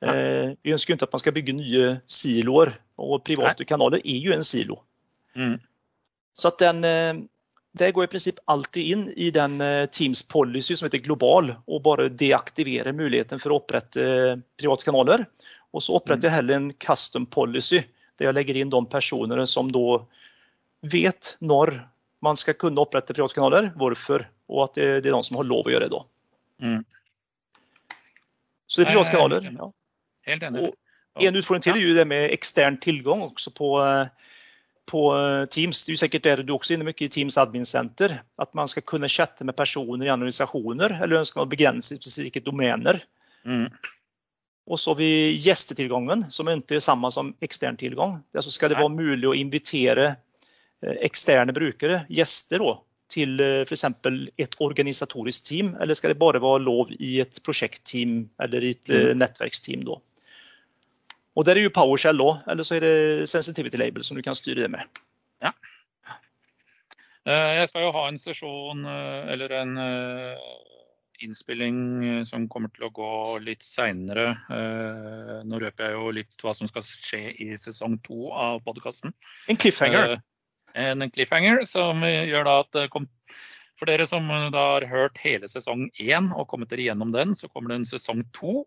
[0.00, 0.14] Ja.
[0.14, 3.68] Eh, vi ønsker ikke at man skal bygge nye siloer, og private Nei.
[3.68, 4.80] kanaler er jo en silo.
[5.38, 5.58] Mm.
[6.38, 7.20] Så at den, eh,
[7.78, 11.84] det går i prinsipp alltid inn i den eh, Teams policy som heter global, og
[11.86, 15.26] bare deaktiverer muligheten for å opprette private kanaler.
[15.74, 17.82] Og så oppretter jeg heller en custom policy,
[18.18, 20.00] der jeg legger inn de personene som da
[20.82, 21.74] vet når
[22.24, 25.68] man skal kunne opprette private kanaler, hvorfor, og at det, er de som har lov
[25.68, 26.02] å gjøre det da.
[26.66, 26.80] Mm.
[28.66, 29.50] Så det er private kanaler.
[29.54, 29.70] Ja.
[31.18, 34.10] Og en utfordring til er jo det med ekstern tilgang også på eh,
[34.88, 35.84] på eh, Teams.
[35.84, 38.22] Det är säkert det du också är inne mycket i Teams Admin Center.
[38.36, 43.04] Att man ska kunna chatta med personer i organisationer eller önskar man begränsa specifika domäner.
[43.44, 43.72] Mm.
[44.68, 48.18] Och så har vi gjestetilgangen, som endte det samme som ekstern tilgang.
[48.32, 50.10] Det vara skal det være mulig å invitere
[51.08, 52.74] eksterne brukere, gjester, da,
[53.08, 53.86] til f.eks.
[54.36, 58.92] et organisatorisk team eller skal det bare være lov i et prosjektteam eller i et
[58.92, 59.16] mm.
[59.22, 59.88] nettverksteam?
[59.88, 59.96] da?
[61.38, 64.36] Og der er jo PowerShell òg, eller så er det sensitivity label som du kan
[64.36, 65.00] styre det med.
[65.44, 65.52] Ja.
[67.28, 70.48] Eh, jeg skal jo ha en sesjon eh, eller en eh,
[71.24, 73.10] innspilling som kommer til å gå
[73.44, 74.30] litt seinere.
[75.48, 79.14] Nå røper jeg jo litt hva som skal skje i sesong to av podkasten.
[79.50, 80.18] En cliffhanger?
[80.78, 82.80] En cliffhanger som gjør da at
[83.78, 87.50] for dere som da har hørt hele sesong én og kommet dere gjennom den, så
[87.50, 88.62] kommer det en sesong to.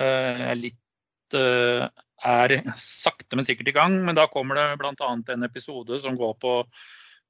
[0.00, 0.80] Jeg er litt
[1.34, 1.88] Eh,
[2.24, 3.96] er sakte, men sikkert i gang.
[4.06, 5.10] Men da kommer det bl.a.
[5.32, 6.52] en episode som går på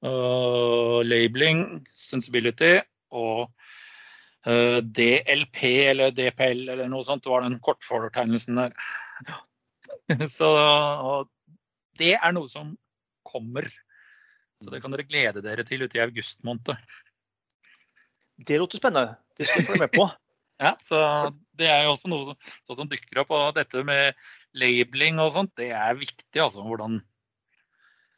[0.04, 2.76] uh, labeling, sensibility
[3.14, 3.48] og
[4.44, 7.26] DLP eller DPL eller noe sånt.
[7.26, 8.74] Var den kortfortegnelsen der.
[10.36, 10.50] Så
[11.98, 12.74] det er noe som
[13.24, 13.70] kommer.
[14.62, 16.76] Så det kan dere glede dere til ute i august måned.
[18.36, 19.16] Det låter spennende.
[19.36, 20.10] Det skal jeg følge med på.
[20.62, 20.96] Ja, så
[21.58, 23.32] Det er jo også noe som, som dukker opp.
[23.34, 24.14] Og dette med
[24.54, 26.38] labeling og sånt, det er viktig.
[26.38, 27.00] altså hvordan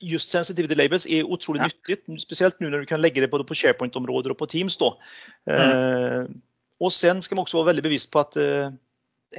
[0.05, 1.71] Just sensitivity labels er utrolig ja.
[1.71, 4.77] nyttig, spesielt nå når du kan legge det både på SharePoint-områder og på Teams.
[4.77, 5.55] Mm.
[5.57, 6.23] Eh,
[6.85, 8.75] og sen skal man også være veldig bevisst på at eh,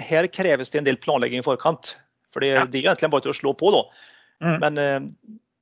[0.01, 1.93] her kreves det en del planlegging i forkant.
[2.33, 2.65] For det, ja.
[2.65, 3.69] det er egentlig bare til å slå på.
[3.75, 3.83] da.
[4.45, 4.57] Mm.
[4.63, 4.97] Men eh,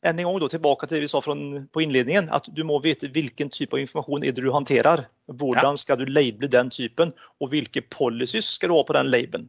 [0.05, 1.35] en gang da, tilbake til det vi sa fra,
[1.73, 5.05] på innledningen, at du må vite hvilken typ av informasjon er det du håndterer.
[5.41, 9.47] Hvordan skal du label den typen og hvilke policies skal du ha på den labelen.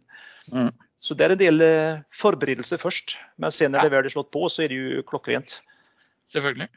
[0.52, 0.70] Mm.
[1.00, 1.64] Så det er en del
[2.16, 3.16] forberedelser først.
[3.36, 5.60] men sen når det er är slått på så er det jo klokkerent.
[6.26, 6.68] Selvfølgelig.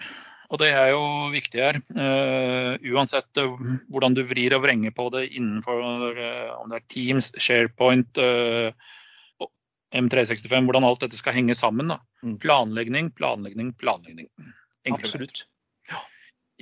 [0.49, 1.77] Og det er jo viktig her.
[1.93, 3.53] Uh, uansett uh,
[3.93, 8.21] hvordan du vrir og vrenger på det innenfor uh, om det er Teams, SharePoint,
[9.93, 11.93] M365, hvordan alt dette skal henge sammen.
[11.93, 11.99] Da.
[12.25, 12.39] Mm.
[12.41, 14.29] Planlegging, planlegging, planlegging.
[14.89, 15.05] Enkelt.
[15.05, 15.45] Absolutt.
[15.89, 16.01] Ja.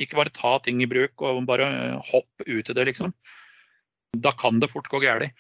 [0.03, 1.70] Ikke bare ta ting i bruk og bare
[2.12, 3.16] hopp ut i det, liksom.
[4.18, 5.32] Da kan det fort gå galt.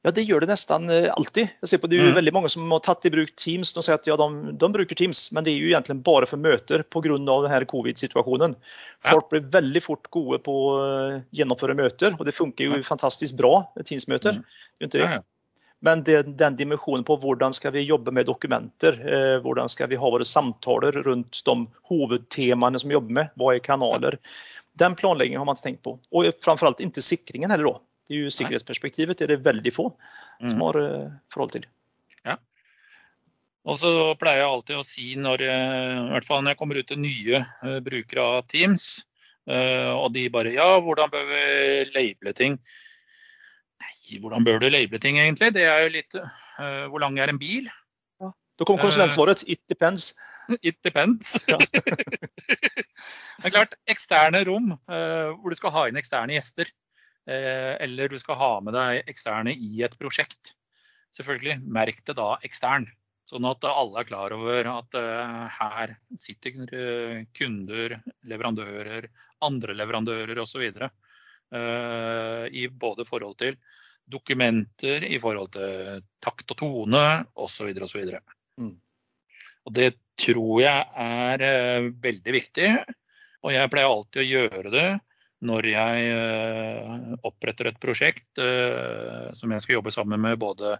[0.00, 1.50] Ja, det gjør det nesten eh, alltid.
[1.60, 2.16] Jeg ser på Det er jo mm.
[2.16, 3.74] veldig mange som har tatt i bruk Teams.
[3.76, 6.40] De sier at ja, de, de bruker Teams, men det er jo egentlig bare for
[6.40, 7.58] møter pga.
[7.68, 8.54] covid-situasjonen.
[9.10, 10.78] Folk blir veldig fort gode på å
[11.36, 14.40] gjennomføre møter, og det funker jo fantastisk bra, Teams-møter.
[14.40, 14.88] Mm.
[14.88, 15.20] Ja, ja.
[15.84, 20.00] Men det, den dimensjonen på hvordan skal vi jobbe med dokumenter, eh, hvordan skal vi
[20.00, 21.54] ha våre samtaler rundt de
[21.92, 24.16] hovedtemaene som vi jobber med, hva er kanaler,
[24.80, 25.96] den planleggingen har man ikke tenkt på.
[26.12, 27.72] Og framfor alt ikke sikringen heller.
[27.72, 27.89] da.
[28.10, 29.84] Det er jo Sikkerhetsperspektivet det er det veldig få
[30.40, 30.62] som mm.
[30.64, 31.66] har eh, forhold til.
[32.26, 32.34] Ja.
[33.70, 35.68] Og så pleier jeg alltid å si når jeg,
[36.00, 38.88] i hvert fall når jeg kommer ut til nye uh, brukere av Teams,
[39.50, 41.38] og de bare Ja, hvordan bør vi
[41.94, 42.58] label ting?
[43.82, 45.48] Nei, hvordan bør du label ting, egentlig?
[45.56, 46.14] Det er jo litt
[46.92, 47.66] Hvor lang er en bil?
[48.20, 48.30] Ja.
[48.30, 49.42] Da kommer konsulentsvaret.
[49.48, 50.12] It depends.
[50.62, 51.34] It depends.
[51.50, 51.58] Ja.
[53.40, 56.70] det er klart, eksterne rom hvor du skal ha inn eksterne gjester.
[57.30, 60.56] Uh, eller du skal ha med deg eksterne i et prosjekt.
[61.14, 62.88] Selvfølgelig, merk det da ekstern.
[63.30, 66.56] Sånn at alle er klar over at uh, her sitter
[67.36, 69.06] kunder, leverandører,
[69.46, 70.66] andre leverandører osv.
[71.50, 73.56] I både forhold til
[74.10, 77.04] dokumenter, i forhold til takt og tone
[77.34, 77.72] osv.
[77.86, 78.12] osv.
[78.60, 78.76] Mm.
[79.66, 79.88] Og det
[80.20, 82.68] tror jeg er veldig viktig.
[83.42, 84.88] Og jeg pleier alltid å gjøre det
[85.46, 88.40] når jeg uh, oppretter et prosjekt
[89.40, 90.76] som jeg skal jobbe sammen med både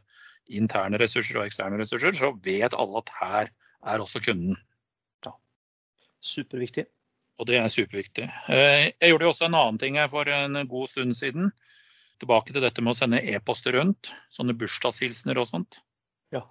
[0.50, 3.50] interne ressurser og eksterne ressurser, så vet alle at her
[3.86, 4.56] er også kunden.
[5.24, 5.32] Ja.
[6.20, 6.86] Superviktig.
[7.40, 8.26] Og det er superviktig.
[8.50, 11.52] Jeg gjorde jo også en annen ting her for en god stund siden
[12.20, 14.12] tilbake til dette med å sende e-poster rundt.
[14.34, 15.80] Sånne bursdagshilsener og sånt.
[16.34, 16.44] Ja.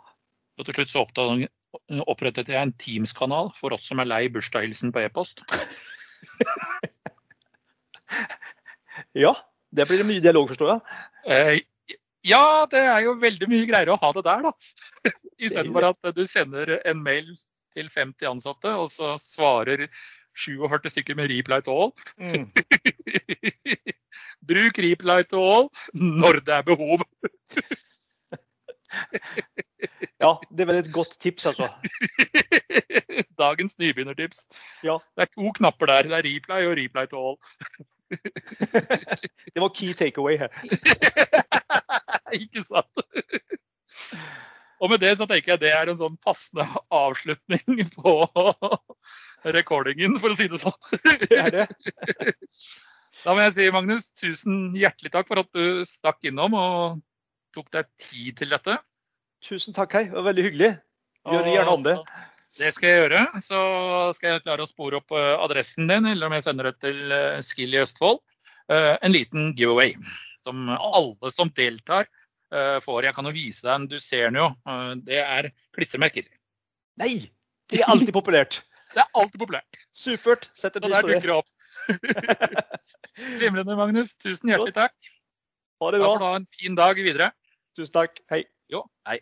[0.58, 5.06] Og til slutt så opprettet jeg en Teams-kanal for oss som er lei bursdagshilsen på
[5.06, 5.46] e-post.
[9.26, 9.34] ja,
[9.72, 10.82] det blir mye dialog, forstår jeg.
[11.30, 14.54] Eh, ja, det er jo veldig mye greiere å ha det der, da.
[15.46, 17.30] Istedenfor at du sender en mail
[17.78, 19.88] til 50 ansatte, og så svarer
[20.40, 21.94] 47 stykker med Reply to all.
[22.20, 22.50] Mm.
[24.50, 27.04] Bruk Reply to all når det er behov.
[30.20, 31.70] ja, det er vel et godt tips, altså.
[33.40, 34.46] Dagens nybegynnertips.
[34.84, 35.00] Ja.
[35.16, 36.10] Det er to knapper der.
[36.10, 37.40] Det er Reply og Reply to all.
[39.54, 40.54] det var key takeaway her.
[42.40, 43.06] Ikke sant?
[44.80, 48.14] Og med det så tenker jeg det er en sånn passende avslutning på
[49.58, 50.78] recordingen, for å si det sånn.
[51.26, 51.68] Det er det.
[53.26, 57.02] Da må jeg si, Magnus, tusen hjertelig takk for at du stakk innom og
[57.56, 58.78] tok deg tid til dette.
[59.44, 60.06] Tusen takk, hei.
[60.08, 60.72] Det var veldig hyggelig.
[61.28, 61.98] Gjør gjerne om det.
[62.58, 63.26] Det skal jeg gjøre.
[63.46, 63.60] Så
[64.18, 67.14] skal jeg klare å spore opp eh, adressen din, eller om jeg sender det til
[67.14, 68.24] eh, Skill i Østfold.
[68.72, 69.94] Eh, en liten giveaway
[70.44, 72.10] som alle som deltar
[72.50, 73.06] får.
[73.06, 73.84] Jeg kan jo vise deg den.
[73.92, 74.46] Du ser den jo.
[75.06, 76.26] Det er klistremerker.
[76.98, 77.28] Nei!
[77.70, 78.58] Det er alltid populært.
[78.96, 79.78] Det er alltid populært.
[79.94, 80.50] Supert.
[80.58, 81.36] Setter pris på det.
[81.36, 81.46] opp.
[83.38, 84.18] Glimrende, Magnus.
[84.18, 85.14] Tusen hjertelig takk.
[85.78, 86.08] Ha det bra.
[86.08, 87.30] Da får du ha en fin dag videre.
[87.78, 88.18] Tusen takk.
[88.34, 88.48] Hei.
[88.74, 89.22] Jo, hei.